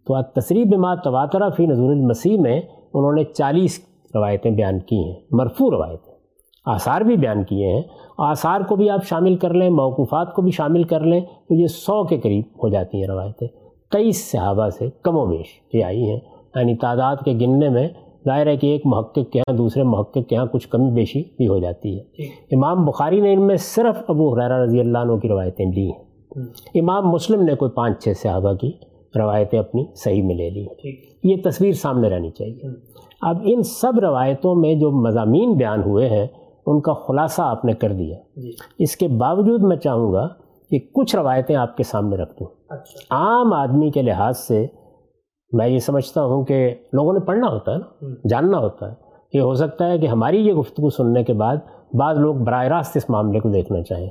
[0.06, 2.60] تو التصریب ما تواترہ فی نزول المسیح میں
[2.94, 3.80] انہوں نے چالیس
[4.14, 6.11] روایتیں بیان کی ہیں مرفوع روایتیں۔
[6.64, 7.82] آثار بھی بیان کیے ہیں۔
[8.18, 11.66] آثار کو بھی آپ شامل کر لیں موقوفات کو بھی شامل کر لیں تو یہ
[11.66, 13.48] سو کے قریب ہو جاتی ہیں روایتیں۔
[13.92, 16.20] تیئیس صحابہ سے کم و بیش یہ آئی ہیں۔
[16.54, 17.88] یعنی تعداد کے گننے میں
[18.24, 21.48] ظاہر ہے کہ ایک محقق کے یہاں دوسرے محقق کے یہاں کچھ کمی بیشی بھی
[21.48, 22.02] ہو جاتی ہے۔
[22.52, 25.98] امام بخاری نے ان میں صرف ابو حریرہ رضی اللہ عنہ کی روایتیں لی ہیں۔
[26.74, 28.72] امام مسلم نے کوئی پانچ چھ صحابہ کی
[29.16, 30.66] روایتیں اپنی صحیح میں لے لی
[31.24, 32.60] یہ تصویر سامنے رہنی چاہیے۔
[33.22, 36.26] اب ان سب روایتوں میں جو مضامین بیان ہوئے ہیں
[36.66, 40.28] ان کا خلاصہ آپ نے کر دیا۔ جی۔ اس کے باوجود میں چاہوں گا
[40.70, 44.66] کہ کچھ روایتیں آپ کے سامنے رکھ دوں۔ اچھا۔ عام آدمی کے لحاظ سے
[45.52, 48.94] میں یہ سمجھتا ہوں کہ لوگوں نے پڑھنا ہوتا ہے نا جاننا ہوتا ہے۔
[49.32, 51.56] یہ ہو سکتا ہے کہ ہماری یہ گفتگو سننے کے بعد
[51.94, 54.10] بعض لوگ براہ راست اس معاملے کو دیکھنا چاہیں۔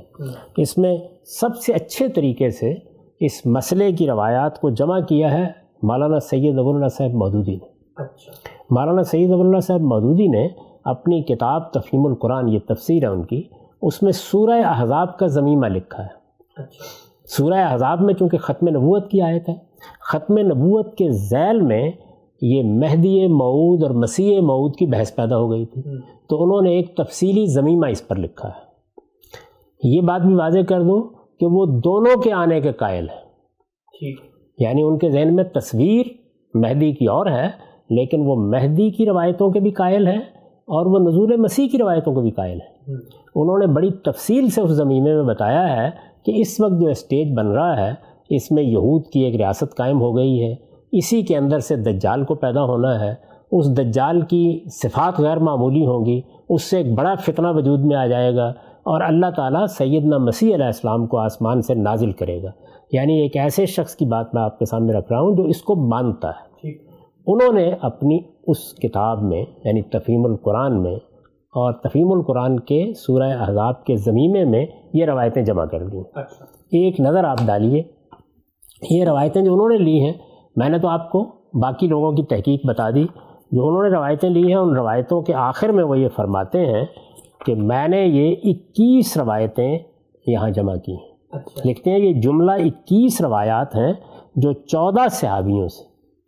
[0.56, 0.98] اس میں
[1.40, 2.74] سب سے اچھے طریقے سے
[3.20, 5.44] اس مسئلے کی روایات کو جمع کیا ہے
[5.82, 8.32] مولانا سید ابو اللہ صاحب مودودی نے۔ اچھا۔
[8.70, 10.48] مولانا سید ابو اللہ صاحب مودودی نے
[10.84, 13.42] اپنی کتاب تفہیم القرآن یہ تفسیر ہے ان کی
[13.82, 16.22] اس میں سورہ احزاب کا ضمیمہ لکھا ہے۔
[17.24, 19.54] سورہ احزاب میں چونکہ ختم نبوت کی آیت ہے
[20.12, 21.90] ختم نبوت کے ذیل میں
[22.42, 25.82] یہ مہدی معود اور مسیح معود کی بحث پیدا ہو گئی تھی۔
[26.28, 28.72] تو انہوں نے ایک تفصیلی ضمیمہ اس پر لکھا ہے۔
[29.84, 31.02] یہ بات بھی واضح کر دوں
[31.40, 33.22] کہ وہ دونوں کے آنے کے قائل ہیں۔
[34.58, 36.06] یعنی ان کے ذہن میں تصویر
[36.54, 37.50] مہدی کی اور ہے
[37.90, 40.41] لیکن وہ مہدی کی روایتوں کے بھی قائل ہیں۔
[40.72, 42.94] اور وہ نزول مسیح کی روایتوں کے بھی قائل ہیں
[43.34, 45.90] انہوں نے بڑی تفصیل سے اس زمینے میں بتایا ہے
[46.24, 47.94] کہ اس وقت جو اسٹیج بن رہا ہے
[48.30, 50.54] اس میں یہود کی ایک ریاست قائم ہو گئی ہے۔
[50.92, 53.14] اسی کے اندر سے دجال کو پیدا ہونا ہے۔
[53.52, 57.96] اس دجال کی صفات غیر معمولی ہوں گی۔ اس سے ایک بڑا فتنہ وجود میں
[57.96, 58.46] آ جائے گا
[58.82, 62.50] اور اللہ تعالیٰ سیدنا مسیح علیہ السلام کو آسمان سے نازل کرے گا۔
[62.92, 65.62] یعنی ایک ایسے شخص کی بات میں آپ کے سامنے رکھ رہا ہوں جو اس
[65.62, 66.70] کو مانتا ہے۔
[67.26, 70.94] انہوں نے اپنی اس کتاب میں یعنی تفہیم القرآن میں
[71.54, 76.44] اور تفہیم القرآن کے سورہ احزاب کے زمینے میں یہ روایتیں جمع کر دیں اچھا۔
[76.72, 77.82] ایک نظر آپ ڈالیے
[78.82, 80.12] یہ روایتیں جو انہوں نے لی ہیں
[80.56, 81.24] میں نے تو آپ کو
[81.60, 83.04] باقی لوگوں کی تحقیق بتا دی
[83.52, 86.84] جو انہوں نے روایتیں لی ہیں ان روایتوں کے آخر میں وہ یہ فرماتے ہیں
[87.46, 89.78] کہ میں نے یہ اکیس روایتیں
[90.26, 93.92] یہاں جمع کی ہیں اچھا۔ لکھتے ہیں یہ جملہ اکیس روایات ہیں
[94.36, 95.84] جو چودہ صحابیوں سے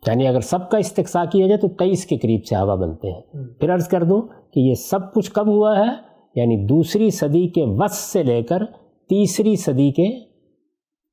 [0.07, 3.21] یعنی اگر سب کا استقصا کیا جائے تو تیئیس کے قریب صحابہ بنتے ہیں۔
[3.59, 7.63] پھر عرض کر دوں کہ یہ سب کچھ کب ہوا ہے؟ یعنی دوسری صدی کے
[7.65, 8.65] وسط سے لے کر
[9.09, 10.19] تیسری صدی کے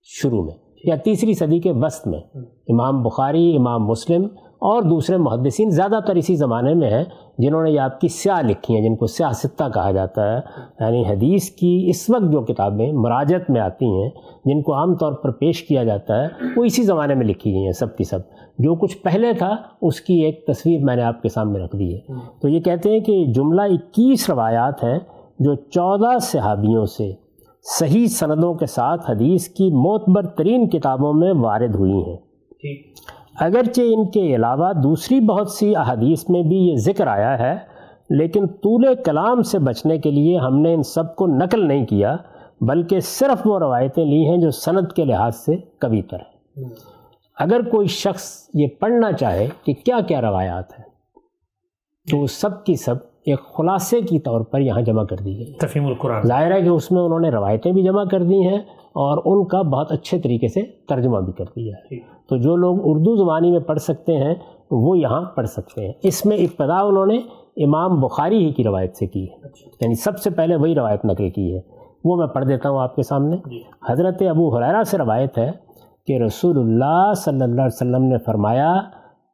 [0.03, 2.21] شروع میں یا تیسری صدی کے وسط میں۔
[2.69, 4.29] امام بخاری امام مسلم
[4.63, 7.05] اور دوسرے محدثین زیادہ تر اسی زمانے میں ہیں
[7.39, 10.41] جنہوں نے یہ آپ کی سیاہ لکھی ہیں، جن کو سیاہ ستہ کہا جاتا ہے۔
[10.81, 14.11] یعنی حدیث کی اس وقت جو کتابیں مراجت میں آتی ہیں،
[14.45, 17.65] جن کو عام طور پر پیش کیا جاتا ہے، وہ اسی زمانے میں لکھی گئی
[17.65, 18.19] ہیں سب کی سب۔
[18.59, 21.95] جو کچھ پہلے تھا، اس کی ایک تصویر میں نے آپ کے سامنے رکھ دی
[21.95, 22.01] ہے۔
[22.43, 24.99] تو یہ کہتے ہیں کہ جملہ اکیس روایات ہیں
[25.39, 27.13] جو چودہ صحابیوں سے
[27.79, 32.17] صحیح سندوں کے ساتھ حدیث کی معتبر ترین کتابوں میں وارد ہوئی ہیں۔
[33.43, 37.59] اگرچہ ان کے علاوہ دوسری بہت سی احادیث میں بھی یہ ذکر آیا ہے
[38.11, 42.17] لیکن طول کلام سے بچنے کے لیے ہم نے ان سب کو نقل نہیں کیا
[42.61, 46.65] بلکہ صرف وہ روایتیں لی ہیں جو سند کے لحاظ سے کبھی تر ہیں۔
[47.39, 50.85] اگر کوئی شخص یہ پڑھنا چاہے کہ کیا کیا روایات ہیں
[52.11, 52.95] تو سب کی سب
[53.27, 56.69] ایک خلاصے کی طور پر یہاں جمع کر دی گئی تفہیم القرآن۔ ظاہر ہے کہ
[56.69, 60.19] اس میں انہوں نے روایتیں بھی جمع کر دی ہیں اور ان کا بہت اچھے
[60.19, 64.17] طریقے سے ترجمہ بھی کر دیا ہے۔ تو جو لوگ اردو زبانی میں پڑھ سکتے
[64.17, 64.35] ہیں
[64.71, 67.17] وہ یہاں پڑھ سکتے ہیں۔ اس میں ابتدا انہوں نے
[67.65, 71.05] امام بخاری ہی کی روایت سے کی ہے۔ اچھا۔ یعنی سب سے پہلے وہی روایت
[71.05, 71.61] نقل کی ہے۔
[72.05, 75.51] وہ میں پڑھ دیتا ہوں آپ کے سامنے۔ جی۔ حضرت ابو حریرہ سے روایت ہے
[76.07, 78.81] کہ رسول اللہ صلی اللہ علیہ وسلم نے فرمایا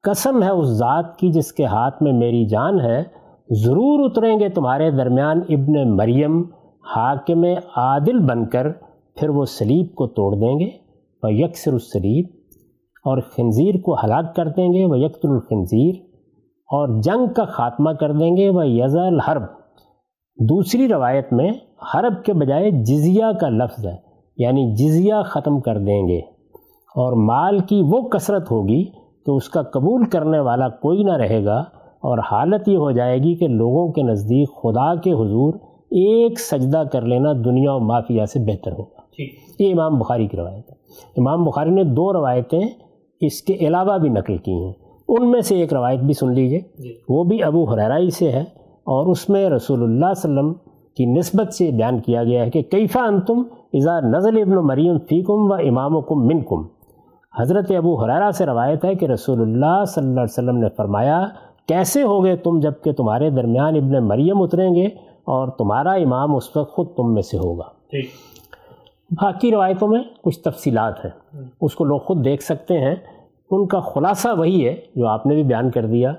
[0.03, 3.03] قسم ہے اس ذات کی جس کے ہاتھ میں میری جان ہے
[3.51, 6.43] ضرور اتریں گے تمہارے درمیان ابن مریم
[6.97, 7.45] حاکم
[7.77, 8.67] عادل بن کر
[9.15, 10.71] پھر وہ سلیب کو توڑ دیں گے۔
[11.23, 12.27] وہ یکسر السلیب
[13.09, 15.95] اور خنزیر کو ہلاک کر دیں گے وہ یکتر الخنزیر
[16.67, 19.43] اور جنگ کا خاتمہ کر دیں گے وہ یز الحرب۔
[20.37, 21.51] دوسری روایت میں
[21.95, 23.97] حرب کے بجائے جزیہ کا لفظ ہے
[24.37, 26.19] یعنی جزیہ ختم کر دیں گے۔
[26.89, 28.85] اور مال کی وہ کثرت ہوگی
[29.27, 31.59] تو اس کا قبول کرنے والا کوئی نہ رہے گا
[32.03, 36.83] اور حالت یہ ہو جائے گی کہ لوگوں کے نزدیک خدا کے حضور ایک سجدہ
[36.93, 39.01] کر لینا دنیا و مافیا سے بہتر ہوگا۔
[39.59, 40.75] یہ امام بخاری کی روایت ہے۔
[41.17, 42.61] امام بخاری نے دو روایتیں
[43.21, 44.73] اس کے علاوہ بھی نقل کی ہیں۔
[45.09, 48.45] ان میں سے ایک روایت بھی سن لیجیے۔ جی۔ وہ بھی ابو حریرائی سے ہے
[48.87, 50.53] اور اس میں رسول اللہ صلی اللہ علیہ وسلم
[50.97, 53.43] کی نسبت سے بیان کیا گیا ہے کہ کیفا انتم
[53.73, 56.63] اذا نزل ابن مریم فیکم و امام و کم من کم
[57.39, 61.27] حضرت ابو حریرہ سے روایت ہے کہ رسول اللہ صلی اللہ علیہ وسلم نے فرمایا
[61.69, 64.87] کیسے ہوگے تم جبکہ تمہارے درمیان ابن مریم اتریں گے
[65.25, 67.65] اور تمہارا امام اس وقت خود تم میں سے ہوگا۔
[69.11, 71.11] باقی روایتوں میں کچھ تفصیلات ہیں۔
[71.61, 72.95] اس کو لوگ خود دیکھ سکتے ہیں۔
[73.51, 76.13] ان کا خلاصہ وہی ہے جو آپ نے بھی بیان کر دیا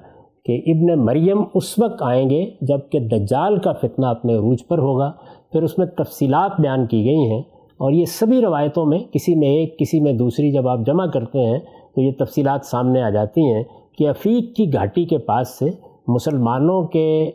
[0.45, 5.11] کہ ابن مریم اس وقت آئیں گے جبکہ دجال کا فتنہ اپنے عروج پر ہوگا۔
[5.51, 7.41] پھر اس میں تفصیلات بیان کی گئی ہیں
[7.77, 11.39] اور یہ سبھی روایتوں میں کسی میں ایک، کسی میں دوسری جب آپ جمع کرتے
[11.39, 11.59] ہیں
[11.95, 13.63] تو یہ تفصیلات سامنے آ جاتی ہیں
[13.97, 15.65] کہ افیق کی گھاٹی کے پاس سے
[16.07, 17.31] مسلمانوں کے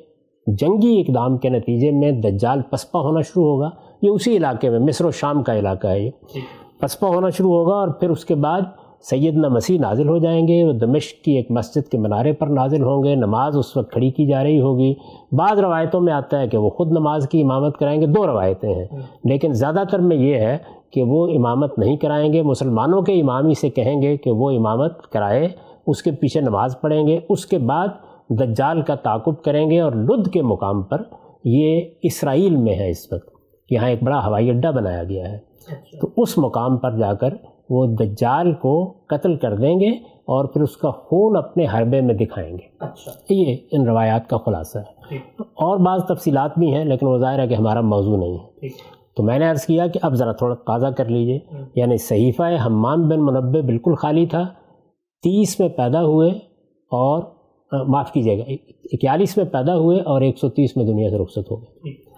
[0.47, 3.71] جنگی اقدام کے نتیجے میں دجال پسپا ہونا شروع ہوگا۔
[4.05, 6.41] یہ اسی علاقے میں مصر و شام کا علاقہ ہے یہ۔ جی۔
[6.81, 8.61] پسپا ہونا شروع ہوگا اور پھر اس کے بعد
[9.01, 12.83] سیدنا مسیح نازل ہو جائیں گے۔ وہ دمشق کی ایک مسجد کے منارے پر نازل
[12.83, 14.95] ہوں گے۔ نماز اس وقت کھڑی کی جا رہی ہوگی۔
[15.33, 18.75] بعض روایتوں میں آتا ہے کہ وہ خود نماز کی امامت کرائیں گے۔ دو روایتیں
[18.75, 18.85] ہیں۔
[19.25, 20.59] لیکن زیادہ تر میں یہ ہے
[20.91, 25.07] کہ وہ امامت نہیں کرائیں گے۔ مسلمانوں کے امامی سے کہیں گے کہ وہ امامت
[25.07, 25.49] کرائے
[25.87, 27.89] اس کے پیچھے نماز پڑھیں گے۔ اس کے بعد
[28.31, 31.03] دجال کا تعاقب کریں گے اور لدھ کے مقام پر
[31.45, 33.34] یہ اسرائیل میں ہے اس وقت۔
[33.71, 37.35] یہاں ایک بڑا ہوائی اڈہ بنایا گیا ہے۔ اچھا۔ تو اس مقام پر جا کر
[37.71, 42.15] وہ دجال کو قتل کر دیں گے اور پھر اس کا خون اپنے حربے میں
[42.15, 47.07] دکھائیں گے۔ اچھا۔ یہ ان روایات کا خلاصہ ہے۔ اور بعض تفصیلات بھی ہیں لیکن
[47.07, 48.69] وہ ظاہر ہے کہ ہمارا موضوع نہیں ہے۔
[49.17, 51.39] تو میں نے عرض کیا کہ اب ذرا تھوڑا تازہ کر لیجیے۔
[51.75, 54.43] یعنی صحیفہ حمام بن منبع بالکل خالی تھا۔
[55.23, 56.31] تیس میں پیدا ہوئے
[56.91, 57.23] اور
[57.89, 58.43] معاف کیجیے گا
[58.93, 62.14] اکیالیس میں پیدا ہوئے اور ایک سو تیس میں دنیا سے رخصت ہو گئے۔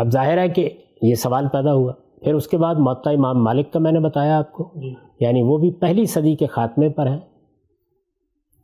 [0.00, 0.70] اب ظاہر ہے کہ
[1.02, 1.92] یہ سوال پیدا ہوا۔
[2.22, 5.42] پھر اس کے بعد معطا امام مالک کا میں نے بتایا آپ کو۔ جی۔ یعنی
[5.42, 7.18] وہ بھی پہلی صدی کے خاتمے پر ہیں۔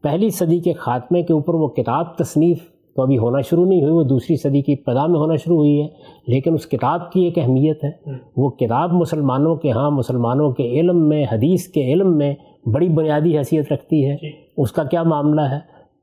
[0.02, 2.58] پہلی صدی کے خاتمے کے اوپر وہ کتاب تصنیف
[2.96, 5.82] تو ابھی ہونا شروع نہیں ہوئی وہ دوسری صدی کی ابتدا میں ہونا شروع ہوئی
[5.82, 5.88] ہے۔
[6.26, 7.90] لیکن اس کتاب کی ایک اہمیت ہے۔
[8.36, 12.34] وہ کتاب مسلمانوں کے ہاں مسلمانوں کے علم میں حدیث کے علم میں
[12.74, 15.58] بڑی بنیادی حیثیت رکھتی ہے۔ جی۔ اس کا کیا معاملہ ہے؟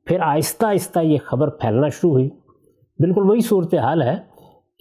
[0.05, 2.29] پھر آہستہ آہستہ یہ خبر پھیلنا شروع ہوئی۔
[2.99, 4.32] بالکل وہی صورتحال ہے۔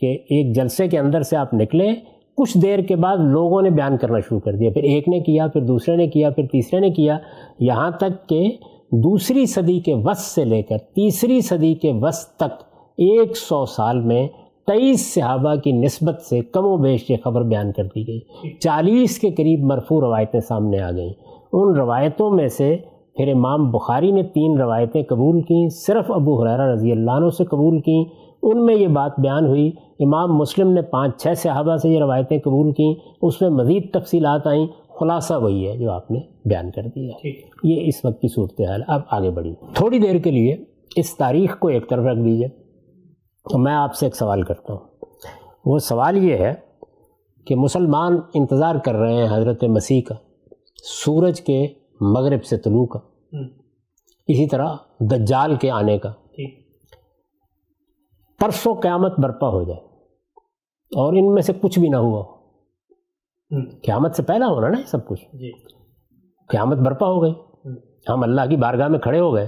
[0.03, 1.89] کہ ایک جلسے کے اندر سے آپ نکلے
[2.37, 5.47] کچھ دیر کے بعد لوگوں نے بیان کرنا شروع کر دیا۔ پھر ایک نے کیا،
[5.47, 7.19] پھر دوسرے نے کیا، پھر تیسرے نے کیا۔
[7.59, 8.57] یہاں تک کہ
[8.93, 12.63] دوسری صدی کے وس سے لے کر تیسری صدی کے وس تک
[12.99, 14.29] ایک سو سال میں
[14.67, 18.21] تیئیس صحابہ کی نسبت سے کم و بیش یہ خبر بیان کر دی گئی۔
[18.61, 21.13] چالیس کے قریب مرفوع روایتیں سامنے آ گئیں۔
[21.53, 22.77] ان روایتوں میں سے
[23.17, 27.45] پھر امام بخاری نے تین روایتیں قبول کیں، صرف ابو حرارہ رضی اللہ عنہ سے
[27.45, 28.05] قبول کیں
[28.43, 32.39] ان میں یہ بات بیان ہوئی امام مسلم نے پانچ چھ صحابہ سے یہ روایتیں
[32.39, 34.67] قبول کیں اس میں مزید تفصیلات آئیں
[35.01, 37.29] خلاصہ وہی ہے جو آپ نے بیان کر دیا۔
[37.65, 40.57] یہ اس وقت کی صورتحال اب آگے بڑھی تھوڑی دیر کے لیے
[40.97, 42.49] اس تاریخ کو ایک طرف رکھ دیجیے
[43.51, 44.81] تو میں آپ سے ایک سوال کرتا ہوں۔
[45.65, 46.55] وہ سوال یہ ہے
[47.47, 50.15] کہ مسلمان انتظار کر رہے ہیں حضرت مسیح کا
[50.85, 51.67] سورج کے
[52.01, 52.99] مغرب سے طلوع کا
[54.29, 56.13] اسی طرح دجال کے آنے کا۔
[58.43, 59.81] پرسوں قیامت برپا ہو جائے۔
[60.97, 62.25] اور ان میں سے کچھ بھی نہ ہوا۔
[63.83, 65.53] قیامت سے پہلا ہونا نا یہ سب کچھ۔ جی۔
[66.49, 67.35] قیامت برپا ہو گئی۔
[68.09, 69.47] ہم۔ اللہ کی بارگاہ میں کھڑے ہو گئے۔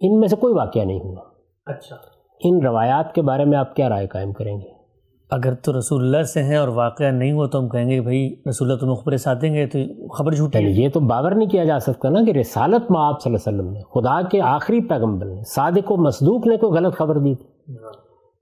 [0.00, 1.22] ان میں سے کوئی واقعہ نہیں ہوا۔
[1.66, 1.96] اچھا۔
[2.44, 4.82] ان روایات کے بارے میں آپ کیا رائے قائم کریں گے؟
[5.30, 8.00] اگر تو رسول اللہ سے ہیں اور واقعہ نہیں ہوا تو ہم کہیں گے کہ
[8.00, 11.32] بھائی رسول اللہ تو مخبر ساتھ دیں گے تو خبر جھوٹی یعنی یہ تو باور
[11.32, 14.28] نہیں کیا جا سکتا نا کہ رسالت میں آپ صلی اللہ علیہ وسلم نے خدا
[14.28, 17.74] کے آخری پیغمبر نے صادق و مصدوق نے کوئی غلط خبر دی تھی۔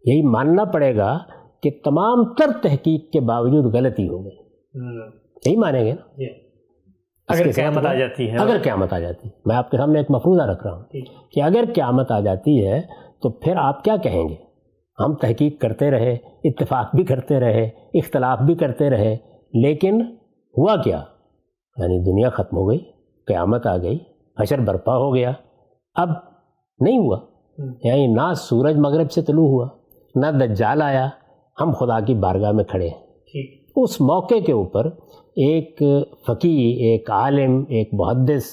[0.05, 1.19] یہی ماننا پڑے گا
[1.63, 4.37] کہ تمام تر تحقیق کے باوجود غلطی ہو گئی۔
[5.47, 6.51] یہی مانیں گے نا؟ جی۔
[7.29, 10.11] اگر قیامت آ جاتی ہے۔ اگر قیامت آ جاتی ہے۔ میں آپ کے سامنے ایک
[10.11, 10.85] مفروضہ رکھ رہا ہوں
[11.31, 12.81] کہ اگر قیامت آ جاتی ہے
[13.23, 14.35] تو پھر آپ کیا کہیں گے؟
[15.01, 19.17] ہم تحقیق کرتے رہے اتفاق بھی کرتے رہے اختلاف بھی کرتے رہے
[19.55, 20.01] لیکن
[20.59, 21.03] ہوا کیا؟
[21.77, 22.79] یعنی دنیا ختم ہو گئی
[23.27, 23.99] قیامت آ گئی
[24.41, 25.33] حشر برپا ہو گیا
[25.95, 26.09] اب
[26.81, 27.19] نہیں ہوا۔
[27.85, 29.69] یعنی نہ سورج مغرب سے طلوع ہوا۔
[30.15, 31.09] نہ دجال آیا
[31.61, 33.07] ہم خدا کی بارگاہ میں کھڑے ہیں۔
[33.77, 34.87] اس موقع کے اوپر
[35.37, 35.83] ایک
[36.27, 38.45] فقی ایک عالم ایک محدث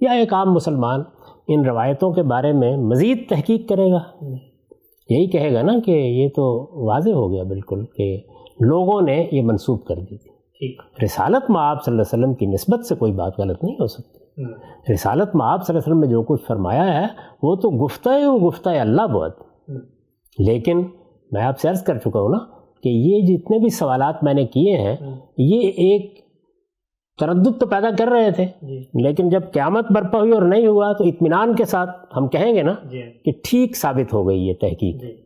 [0.00, 1.02] یا ایک عام مسلمان
[1.48, 4.24] ان روایتوں کے بارے میں مزید تحقیق کرے گا۔
[5.10, 8.20] یہی کہے گا نا کہ یہ تو واضح ہو گیا بالکل کہ
[8.60, 10.38] لوگوں نے یہ منسوخ کر دی تھی۔
[11.04, 13.86] رسالت میں آپ صلی اللہ علیہ وسلم کی نسبت سے کوئی بات غلط نہیں ہو
[13.86, 14.44] سکتی۔
[14.92, 17.06] رسالت میں آپ صلی اللہ علیہ وسلم نے جو کچھ فرمایا ہے
[17.42, 19.36] وہ تو گفتہ ہے وہ گفتہ ہے اللہ بہت۔
[20.38, 20.82] لیکن
[21.32, 22.38] میں آپ سے عرض کر چکا ہوں نا
[22.82, 24.96] کہ یہ جتنے بھی سوالات میں نے کیے ہیں
[25.38, 26.18] یہ ایک
[27.20, 30.92] تردد تو پیدا کر رہے تھے۔ جی۔ لیکن جب قیامت برپا ہوئی اور نہیں ہوا
[30.92, 34.54] تو اطمینان کے ساتھ ہم کہیں گے نا جی۔ کہ ٹھیک ثابت ہو گئی یہ
[34.60, 35.16] تحقیق۔ جی۔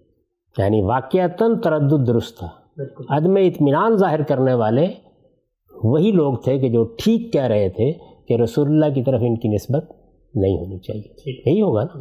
[0.59, 2.48] یعنی واقعتاً تردد درست تھا۔
[3.09, 4.86] عدم اطمینان ظاہر کرنے والے
[5.84, 7.92] وہی لوگ تھے کہ جو ٹھیک کہہ رہے تھے
[8.28, 9.92] کہ رسول اللہ کی طرف ان کی نسبت
[10.34, 11.98] نہیں ہونی چاہیے۔ یہی ہوگا نا۔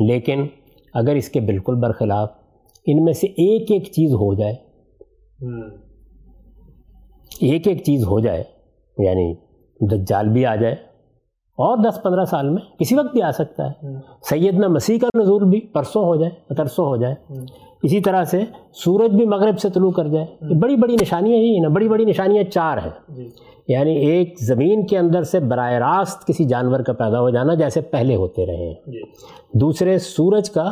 [0.00, 0.46] لیکن
[0.94, 2.30] اگر اس کے بالکل برخلاف
[2.86, 4.54] ان میں سے ایک ایک چیز ہو جائے۔
[7.40, 8.44] ایک ایک چیز ہو جائے
[8.98, 9.34] یعنی
[9.80, 10.72] دجال بھی آ جائے
[11.58, 15.44] اور دس پندرہ سال میں کسی وقت بھی آ سکتا ہے۔ سیدنا مسیح کا نزول
[15.44, 17.14] بھی پرسوں ہو جائے ترسوں ہو جائے۔
[17.82, 21.60] اسی طرح سے سورج بھی مغرب سے طلوع کر جائے۔ بڑی بڑی نشانیاں ہی ہیں
[21.60, 23.28] نا بڑی بڑی نشانیاں چار ہیں۔ جی۔
[23.68, 27.80] یعنی ایک زمین کے اندر سے براہ راست کسی جانور کا پیدا ہو جانا جیسے
[27.80, 29.00] پہلے ہوتے رہے ہیں۔ جی۔
[29.52, 30.70] دوسرے سورج کا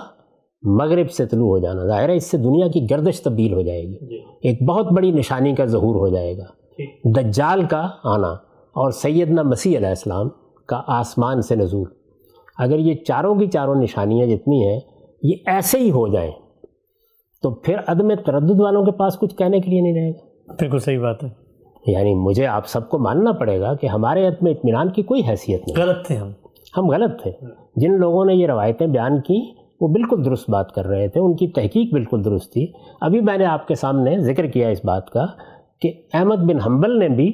[0.63, 3.83] مغرب سے طلوع ہو جانا ظاہر ہے اس سے دنیا کی گردش تبدیل ہو جائے
[3.83, 6.45] گی۔ جی۔ ایک بہت بڑی نشانی کا ظہور ہو جائے گا۔
[7.05, 8.33] دجال کا آنا
[8.73, 10.29] اور سیدنا مسیح علیہ السلام
[10.67, 11.89] کا آسمان سے نزول۔
[12.59, 14.81] اگر یہ چاروں کی چاروں نشانیاں جتنی ہیں
[15.23, 16.31] یہ ایسے ہی ہو جائیں
[17.43, 20.79] تو پھر عدم تردد والوں کے پاس کچھ کہنے کے لیے نہیں رہے گا۔ بالکل
[20.79, 21.29] صحیح بات ہے۔
[21.87, 25.69] یعنی مجھے آپ سب کو ماننا پڑے گا کہ ہمارے عدم اطمینان کی کوئی حیثیت
[25.69, 26.31] نہیں۔ غلط تھے ہم۔
[26.77, 27.33] ہم غلط تھے۔
[27.77, 31.37] جن لوگوں نے یہ روایتیں بیان کی وہ بالکل درست بات کر رہے تھے ان
[31.37, 32.67] کی تحقیق بالکل درست تھی۔
[33.01, 35.27] ابھی میں نے آپ کے سامنے ذکر کیا اس بات کا
[35.81, 37.29] کہ احمد بن حنبل نے بھی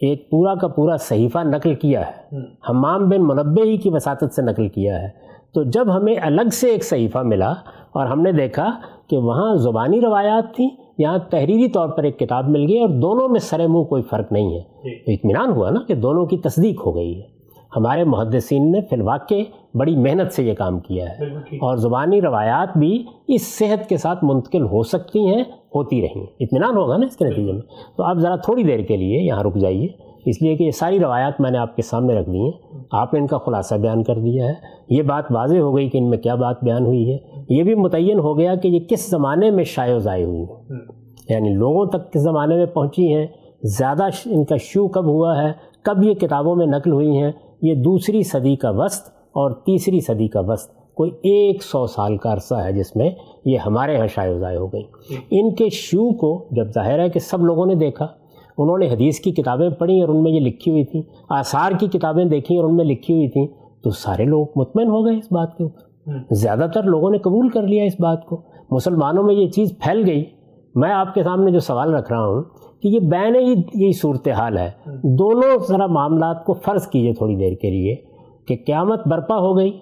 [0.00, 2.36] ایک پورا کا پورا صحیفہ نقل کیا ہے۔
[2.70, 5.08] حمام بن منبع ہی کی وساطت سے نقل کیا ہے۔
[5.54, 7.50] تو جب ہمیں الگ سے ایک صحیفہ ملا
[7.92, 8.70] اور ہم نے دیکھا
[9.10, 13.28] کہ وہاں زبانی روایات تھیں یہاں تحریری طور پر ایک کتاب مل گئی اور دونوں
[13.28, 16.86] میں سر منہ کوئی فرق نہیں ہے۔ جی۔ اطمینان ہوا نا کہ دونوں کی تصدیق
[16.86, 17.33] ہو گئی ہے۔
[17.76, 19.34] ہمارے محدثین نے فی الواقع
[19.74, 21.24] بڑی محنت سے یہ کام کیا ہے۔
[21.56, 25.44] اور زبانی روایات بھی اس صحت کے ساتھ منتقل ہو سکتی ہیں
[25.74, 27.60] ہوتی رہیں۔ اطمینان ہوگا نا اس کے نتیجے میں۔
[27.96, 29.88] تو آپ ذرا تھوڑی دیر کے لیے یہاں رک جائیے۔
[30.26, 32.52] اس لیے کہ یہ ساری روایات میں نے آپ کے سامنے رکھ دی ہیں۔
[32.92, 34.54] آپ نے ان کا خلاصہ بیان کر دیا ہے۔
[34.88, 37.16] یہ بات واضح ہو گئی کہ ان میں کیا بات بیان ہوئی ہے۔
[37.48, 40.78] یہ بھی متعین ہو گیا کہ یہ کس زمانے میں شائع و ضائع ہوئی ہیں۔
[41.28, 43.26] یعنی لوگوں تک کس زمانے میں پہنچی ہیں۔
[43.62, 45.52] زیادہ ان کا شو کب ہوا ہے؟
[45.82, 47.32] کب یہ کتابوں میں نقل ہوئی ہیں؟
[47.64, 52.32] یہ دوسری صدی کا وسط اور تیسری صدی کا وسط، کوئی ایک سو سال کا
[52.32, 53.10] عرصہ ہے جس میں
[53.44, 54.82] یہ ہمارے یہاں شائع ضائع ہو گئی۔
[55.30, 58.06] ان کے شو کو جب ظاہر ہے کہ سب لوگوں نے دیکھا،
[58.58, 61.86] انہوں نے حدیث کی کتابیں پڑھی اور ان میں یہ لکھی ہوئی تھیں، آثار کی
[61.86, 63.46] کتابیں دیکھیں اور ان میں لکھی ہوئی تھیں،
[63.82, 65.80] تو سارے لوگ مطمئن ہو گئے اس بات کے اوپر۔
[66.30, 70.02] زیادہ تر لوگوں نے قبول کر لیا اس بات کو۔ مسلمانوں میں یہ چیز پھیل
[70.06, 70.24] گئی۔
[70.74, 72.42] میں آپ کے سامنے جو سوال رکھ رہا ہوں
[72.84, 74.70] کہ یہ بین ہی یہی صورتحال ہے۔
[75.02, 77.96] دونوں ذرا معاملات کو فرض کیجیے تھوڑی دیر کے لیے
[78.48, 79.78] کہ قیامت برپا ہو گئی۔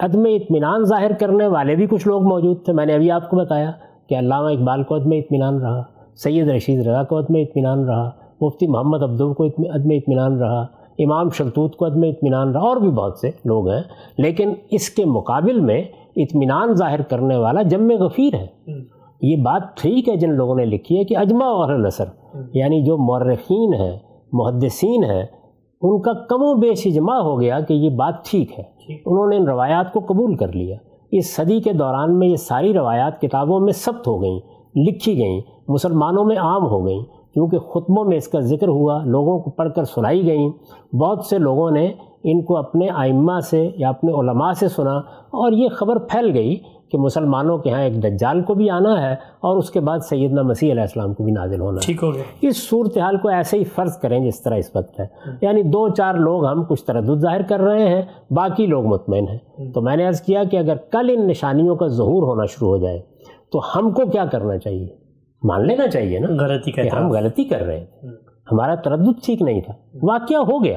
[0.00, 3.36] عدم اطمینان ظاہر کرنے والے بھی کچھ لوگ موجود تھے۔ میں نے ابھی آپ کو
[3.36, 3.70] بتایا
[4.08, 5.82] کہ علامہ اقبال کو عدم اطمینان رہا
[6.16, 8.10] سید رشید رضا کو عدم اطمینان رہا
[8.40, 10.66] مفتی محمد عبدال کو عدم اطمینان رہا
[10.98, 13.82] امام شلطوت کو عدم اطمینان رہا اور بھی بہت سے لوگ ہیں۔
[14.18, 15.82] لیکن اس کے مقابل میں
[16.16, 18.46] اطمینان ظاہر کرنے والا جم غفیر ہے۔
[19.22, 22.04] یہ بات ٹھیک ہے جن لوگوں نے لکھی ہے کہ اجماع اور نثر
[22.54, 23.98] یعنی جو مورخین ہیں
[24.32, 25.26] محدثین ہیں
[25.82, 28.64] ان کا کم و بیش اجماع ہو گیا کہ یہ بات ٹھیک ہے۔
[29.06, 30.76] انہوں نے ان روایات کو قبول کر لیا۔
[31.12, 34.40] اس صدی کے دوران میں یہ ساری روایات کتابوں میں ثبت ہو گئیں
[34.76, 37.02] لکھی گئیں مسلمانوں میں عام ہو گئیں۔
[37.34, 40.50] کیونکہ خطبوں میں اس کا ذکر ہوا لوگوں کو پڑھ کر سنائی گئیں۔
[40.96, 41.92] بہت سے لوگوں نے
[42.24, 44.96] ان کو اپنے آئمہ سے یا اپنے علماء سے سنا
[45.26, 46.56] اور یہ خبر پھیل گئی
[46.92, 50.42] کہ مسلمانوں کے ہاں ایک دجال کو بھی آنا ہے اور اس کے بعد سیدنا
[50.42, 53.64] مسیح علیہ السلام کو بھی نازل ہونا ٹھیک ہو گیا۔ اس صورتحال کو ایسے ہی
[53.64, 55.06] فرض کریں جس طرح اس وقت ہے۔
[55.40, 59.72] یعنی دو چار لوگ ہم کچھ تردد ظاہر کر رہے ہیں باقی لوگ مطمئن ہیں۔
[59.72, 62.76] تو میں نے عرض کیا کہ اگر کل ان نشانیوں کا ظہور ہونا شروع ہو
[62.76, 63.02] جائے
[63.52, 64.88] تو ہم کو کیا کرنا چاہیے؟
[65.42, 67.86] مان لینا چاہیے نا غلطی کہ ہم غلطی کر رہے ہیں۔
[68.52, 69.72] ہمارا تردد ٹھیک نہیں تھا۔
[70.02, 70.76] واقعہ ہو گیا۔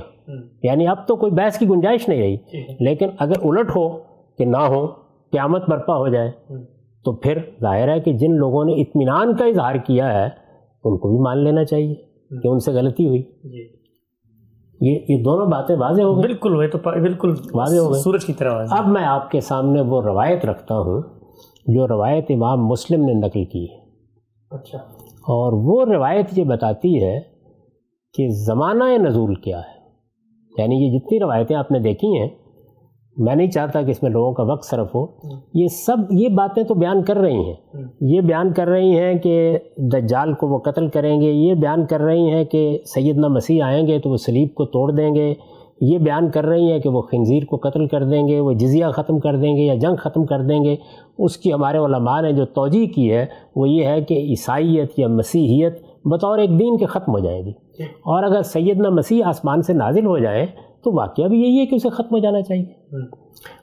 [0.64, 2.38] یعنی اب تو کوئی بحث کی گنجائش نہیں رہی۔
[2.80, 3.90] لیکن اگر الٹ ہو
[4.38, 4.88] کہ نہ ہو
[5.32, 6.32] قیامت برپا ہو جائے۔
[7.06, 10.26] تو پھر ظاہر ہے کہ جن لوگوں نے اطمینان کا اظہار کیا ہے
[10.84, 11.96] ان کو بھی مان لینا چاہیے
[12.42, 13.80] کہ ان سے غلطی ہوئی۔ جی۔
[14.82, 18.26] یہ یہ دونوں باتیں واضح ہو گئی بالکل ہوئے تو بالکل واضح ہو گئے سورج
[18.26, 21.02] کی طرح اب میں آپ کے سامنے وہ روایت رکھتا ہوں
[21.68, 23.80] جو روایت امام مسلم نے نقل کی ہے۔
[24.52, 24.78] اچھا۔
[25.08, 27.20] اور وہ روایت یہ بتاتی ہے
[28.14, 29.80] کہ زمانہ نزول کیا ہے۔
[30.58, 32.30] یعنی یہ جتنی روایتیں آپ نے دیکھی ہیں
[33.20, 35.06] میں نہیں چاہتا کہ اس میں لوگوں کا وقت صرف ہو۔
[35.54, 37.54] یہ سب یہ باتیں تو بیان کر رہی ہیں۔
[38.02, 42.02] یہ بیان کر رہی ہیں کہ دجال کو وہ قتل کریں گے۔ یہ بیان کر
[42.02, 45.34] رہی ہیں کہ سیدنا مسیح آئیں گے تو وہ سلیب کو توڑ دیں گے۔
[45.82, 48.86] یہ بیان کر رہی ہیں کہ وہ خنزیر کو قتل کر دیں گے وہ جزیہ
[48.94, 50.76] ختم کر دیں گے یا جنگ ختم کر دیں گے۔
[51.18, 55.08] اس کی ہمارے علماء نے جو توجہ کی ہے وہ یہ ہے کہ عیسائیت یا
[55.08, 57.52] مسیحیت بطور ایک دین کے ختم ہو جائے گی۔
[57.84, 60.46] اور اگر سیدنا مسیح آسمان سے نازل ہو جائیں
[60.84, 63.00] تو واقعہ بھی یہی ہے کہ اسے ختم ہو جانا چاہیے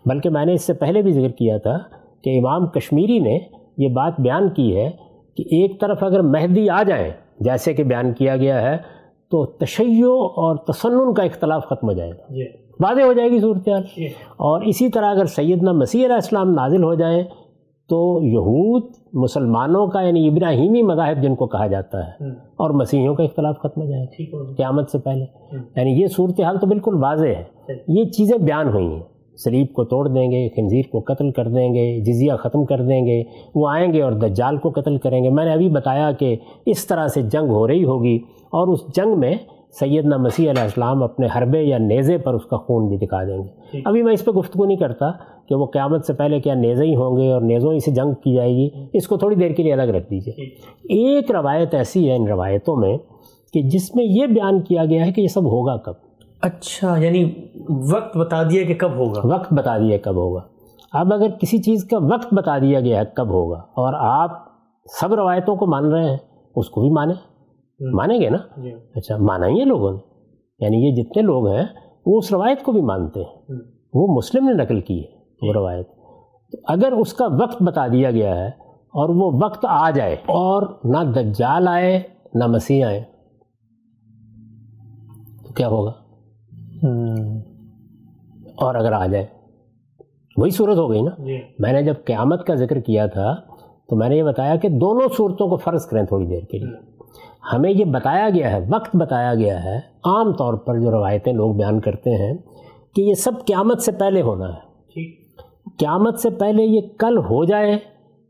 [0.07, 1.79] بلکہ میں نے اس سے پہلے بھی ذکر کیا تھا
[2.23, 3.39] کہ امام کشمیری نے
[3.79, 4.91] یہ بات بیان کی ہے
[5.37, 7.11] کہ ایک طرف اگر مہدی آ جائیں
[7.41, 8.77] جیسے کہ بیان کیا گیا ہے
[9.33, 10.07] تو تشیع
[10.37, 12.45] اور تسنن کا اختلاف ختم ہو جائے گا جی۔
[12.81, 14.07] واضح ہو جائے گی صورتحال جی۔
[14.47, 17.23] اور اسی طرح اگر سیدنا مسیح علیہ السلام نازل ہو جائیں
[17.91, 22.25] تو یہود مسلمانوں کا یعنی ابراہیمی مذاہب جن کو کہا جاتا ہے
[22.57, 25.25] اور مسیحیوں کا اختلاف ختم ہو جائے۔ گا قیامت سے پہلے۔
[25.77, 27.45] یعنی یہ صورتحال تو بالکل واضح ہے۔
[27.89, 29.03] یہ چیزیں بیان ہوئی ہیں۔
[29.45, 33.07] سلیب کو توڑ دیں گے خنزیر کو قتل کر دیں گے جزیہ ختم کر دیں
[33.07, 36.37] گے وہ آئیں گے اور دجال کو قتل کریں گے۔ میں نے ابھی بتایا کہ
[36.67, 39.35] اس طرح سے جنگ ہو رہی ہوگی اور اس جنگ میں
[39.81, 43.39] سیدنا مسیح علیہ السلام اپنے حربے یا نیزے پر اس کا خون بھی دکھا دیں
[43.39, 45.11] گے۔ ابھی میں اس پہ گفتگو نہیں کرتا۔
[45.49, 48.13] کہ وہ قیامت سے پہلے کیا نیزے ہی ہوں گے اور نیزوں ہی سے جنگ
[48.13, 50.45] کی جائے گی؟ اس کو تھوڑی دیر کے لیے الگ رکھ دیجیے
[50.83, 52.97] ایک روایت ایسی ہے ان روایتوں میں
[53.53, 55.93] کہ جس میں یہ بیان کیا گیا ہے کہ یہ سب ہوگا کب؟
[56.43, 57.33] اچھا یعنی
[57.93, 60.41] وقت بتا دیا کہ کب ہوگا۔ وقت بتا دیا کب ہوگا۔
[60.93, 64.31] اب اگر کسی چیز کا وقت بتا دیا گیا ہے کب ہوگا اور آپ
[65.01, 66.17] سب روایتوں کو مان رہے ہیں
[66.57, 67.15] اس کو بھی مانیں
[67.81, 69.99] مانیں گے نا؟ جی۔ اچھا مانا ہی ہے لوگوں نے؟
[70.61, 71.65] یعنی یہ جتنے لوگ ہیں
[72.07, 73.59] وہ اس روایت کو بھی مانتے ہیں۔
[73.95, 75.89] وہ مسلم نے نقل کی ہے۔ وہ روایت
[76.69, 81.13] اگر اس کا وقت بتا دیا گیا ہے اور وہ وقت آ جائے اور نہ
[81.13, 82.03] دجال آئے
[82.35, 83.05] نہ مسیح آئے
[85.47, 85.93] تو کیا ہوگا؟
[88.57, 89.27] اور اگر آ جائے
[90.37, 93.35] وہی صورت ہو گئی نا؟ جی۔ میں نے جب قیامت کا ذکر کیا تھا
[93.89, 96.77] تو میں نے یہ بتایا کہ دونوں صورتوں کو فرض کریں تھوڑی دیر کے لیے۔
[97.53, 101.55] ہمیں یہ بتایا گیا ہے وقت بتایا گیا ہے عام طور پر جو روایتیں لوگ
[101.55, 102.39] بیان کرتے ہیں
[102.95, 104.66] کہ یہ سب قیامت سے پہلے ہونا ہے۔
[105.79, 107.77] قیامت سے پہلے یہ کل ہو جائے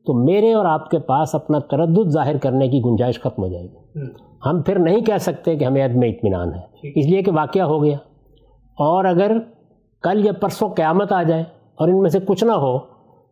[0.06, 3.64] تو میرے اور آپ کے پاس اپنا تردد ظاہر کرنے کی گنجائش ختم ہو جائے
[3.64, 4.00] گی۔
[4.46, 7.82] ہم پھر نہیں کہہ سکتے کہ ہمیں عدم اطمینان ہے۔ اس لیے کہ واقعہ ہو
[7.82, 7.96] گیا۔
[8.78, 9.32] اور اگر
[10.02, 11.42] کل یا پرسوں قیامت آ جائے
[11.74, 12.78] اور ان میں سے کچھ نہ ہو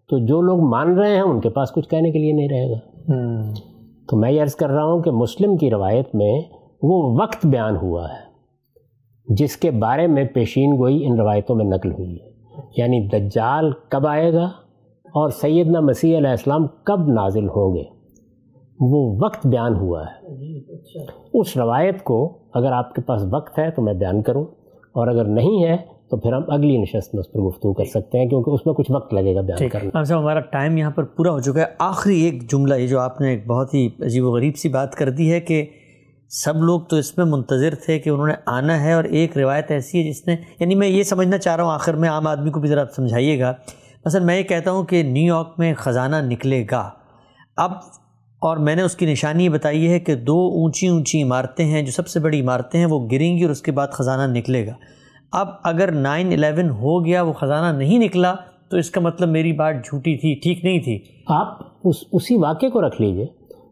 [0.09, 2.71] تو جو لوگ مان رہے ہیں ان کے پاس کچھ کہنے کے لیے نہیں رہے
[2.71, 2.79] گا۔
[4.11, 6.43] تو میں یہ عرض کر رہا ہوں کہ مسلم کی روایت میں
[6.83, 8.25] وہ وقت بیان ہوا ہے
[9.35, 12.34] جس کے بارے میں پیشین گوئی ان روایتوں میں نقل ہوئی ہے۔
[12.77, 14.45] یعنی دجال کب آئے گا
[15.05, 17.83] اور سیدنا مسیح علیہ السلام کب نازل ہوں گے؟
[18.81, 20.27] وہ وقت بیان ہوا ہے۔
[21.35, 24.45] اس روایت کو اگر آپ کے پاس وقت ہے تو میں بیان کروں
[24.93, 25.77] اور اگر نہیں ہے
[26.11, 28.75] تو پھر ہم اگلی نشست میں اس پر گفتگو کر سکتے ہیں کیونکہ اس میں
[28.75, 31.67] کچھ وقت لگے گا بیان کرنا صاحب ہمارا ٹائم یہاں پر پورا ہو چکا ہے۔
[31.79, 34.95] آخری ایک جملہ یہ جو آپ نے ایک بہت ہی عجیب و غریب سی بات
[34.95, 35.67] کر دی ہے کہ
[36.29, 39.71] سب لوگ تو اس میں منتظر تھے کہ انہوں نے آنا ہے اور ایک روایت
[39.71, 42.51] ایسی ہے جس نے یعنی میں یہ سمجھنا چاہ رہا ہوں، آخر میں عام آدمی
[42.51, 43.53] کو بھی ذرا سمجھائیے گا۔
[44.05, 46.91] مثلا میں یہ کہتا ہوں کہ نیو یارک میں خزانہ نکلے گا۔
[47.57, 47.71] اب
[48.39, 51.83] اور میں نے اس کی نشانی یہ بتائی ہے کہ دو اونچی اونچی عمارتیں ہیں،
[51.83, 54.67] جو سب سے بڑی عمارتیں ہیں، وہ گریں گی اور اس کے بعد خزانہ نکلے
[54.67, 54.73] گا۔
[55.33, 58.35] اب اگر نائن الیون ہو گیا، وہ خزانہ نہیں نکلا،
[58.71, 61.49] تو اس کا مطلب میری بات جھوٹی تھی، ٹھیک نہیں تھی۔ آپ
[61.85, 63.27] اس اسی واقعے کو رکھ لیجیے۔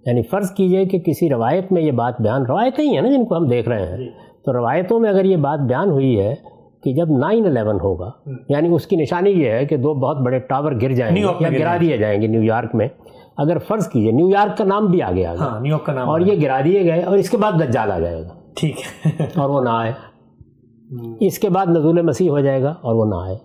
[0.06, 3.24] یعنی فرض کیجیے کہ کسی روایت میں یہ بات بیان روایتیں ہی ہیں نا جن
[3.24, 3.96] کو ہم دیکھ رہے ہیں۔
[4.44, 6.34] تو روایتوں میں اگر یہ بات بیان ہوئی ہے
[6.82, 8.10] کہ جب نائن الیون ہوگا
[8.48, 11.48] یعنی اس کی نشانی یہ ہے کہ دو بہت بڑے ٹاور گر جائیں گے یا
[11.58, 12.88] گرا دیے جائیں گے نیو یارک میں۔
[13.36, 15.44] اگر فرض کیجیے نیو یارک کا نام بھی آگے آ گیا
[16.08, 18.76] اور یہ گرا دیے گئے اور اس کے بعد دجال آ جائے گا۔ ٹھیک
[19.06, 19.92] ہے۔ اور وہ نہ آئے۔
[21.20, 23.36] اس کے بعد نزول مسیح ہو جائے گا اور وہ نہ آئے۔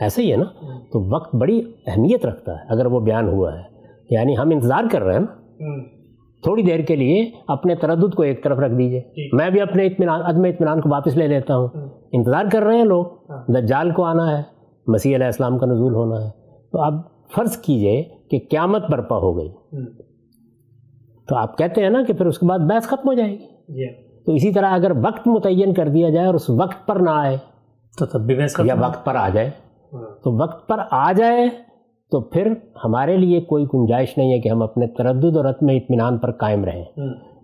[0.00, 0.44] ایسا ہی ہے نا؟
[0.92, 3.62] تو وقت بڑی اہمیت رکھتا ہے اگر وہ بیان ہوا ہے۔
[4.10, 5.37] یعنی ہم انتظار کر رہے ہیں نا
[6.42, 10.22] تھوڑی دیر کے لیے اپنے تردد کو ایک طرف رکھ دیجیے۔ میں بھی اپنے اطمینان
[10.22, 11.68] عدم اطمینان کو واپس لے لیتا ہوں۔
[12.12, 14.42] انتظار کر رہے ہیں لوگ۔ ہاں۔ دجال کو آنا ہے
[14.86, 16.30] مسیح علیہ السلام کا نزول ہونا ہے۔
[16.72, 16.94] تو اب
[17.34, 19.48] فرض کیجیے کہ قیامت برپا ہو گئی۔
[21.28, 23.46] تو آپ کہتے ہیں نا کہ پھر اس کے بعد بحث ختم ہو جائے گی۔
[23.68, 27.10] جی۔ تو اسی طرح اگر وقت متعین کر دیا جائے اور اس وقت پر نہ
[27.10, 27.36] آئے
[27.98, 29.50] تو تب بھی بحث یا وقت پر آ جائے
[29.92, 31.48] ہاں۔ تو وقت پر آ جائے
[32.10, 32.52] تو پھر
[32.84, 36.64] ہمارے لیے کوئی گنجائش نہیں ہے کہ ہم اپنے تردد اور عدم اطمینان پر قائم
[36.64, 36.84] رہیں۔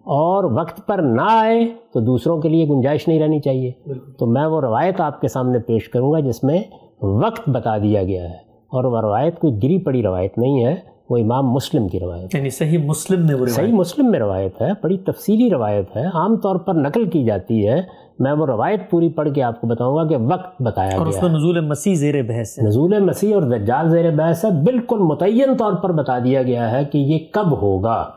[0.05, 3.73] اور وقت پر نہ آئے تو دوسروں کے لیے گنجائش نہیں رہنی چاہیے۔
[4.19, 6.63] تو میں وہ روایت آپ کے سامنے پیش کروں گا جس میں
[7.03, 10.75] وقت بتا دیا گیا ہے۔ اور وہ روایت کوئی گری پڑی روایت نہیں ہے
[11.11, 14.69] وہ امام مسلم کی روایت یعنی صحیح مسلم میں وہ صحیح مسلم میں روایت ہے
[14.83, 19.09] بڑی تفصیلی روایت ہے۔ عام طور پر نقل کی جاتی ہے میں وہ روایت پوری
[19.09, 22.23] پڑھ کے آپ کو بتاؤں گا کہ وقت بتایا اور اس میں نزول مسیح زیر
[22.23, 26.43] بحث ہے۔ نزول مسیح اور دجال زیر بحث ہے بالکل متعین طور پر بتا دیا
[26.43, 28.11] گیا ہے کہ یہ کب ہوگا۔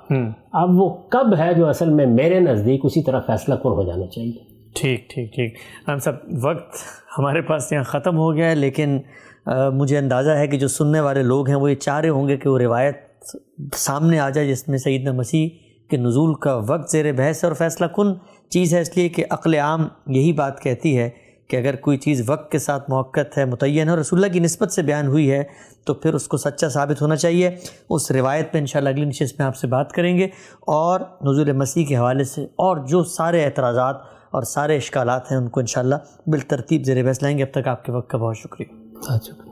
[0.53, 4.07] اب وہ کب ہے جو اصل میں میرے نزدیک اسی طرح فیصلہ کن ہو جانا
[4.07, 4.45] چاہیے۔
[4.75, 5.55] ٹھیک ٹھیک ٹھیک۔
[5.87, 6.75] ہم سب وقت
[7.17, 8.99] ہمارے پاس یہاں ختم ہو گیا ہے لیکن
[9.73, 12.37] مجھے اندازہ ہے کہ جو سننے والے لوگ ہیں وہ یہ چاہ رہے ہوں گے
[12.37, 12.95] کہ وہ روایت
[13.75, 15.49] سامنے آ جائے جس میں سیدنا مسیح
[15.89, 18.13] کے نزول کا وقت زیر بحث اور فیصلہ کن۔
[18.49, 21.09] چیز ہے اس لیے کہ عقل عام یہی بات کہتی ہے
[21.47, 24.39] کہ اگر کوئی چیز وقت کے ساتھ موقع ہے، متعین ہے اور رسول اللہ کی
[24.39, 25.43] نسبت سے بیان ہوئی ہے،
[25.85, 27.55] تو پھر اس کو سچا ثابت ہونا چاہیے۔
[27.89, 30.25] اس روایت پہ انشاءاللہ اگلی نشست میں آپ سے بات کریں گے۔
[30.59, 33.95] اور نزول مسیح کے حوالے سے اور جو سارے اعتراضات
[34.31, 35.95] اور سارے اشکالات ہیں، ان کو انشاءاللہ
[36.27, 39.46] بالترتیب زیر بحث لائیں گے۔ اب تک آپ کے وقت کا بہت شکریہ۔ بہت شکریہ۔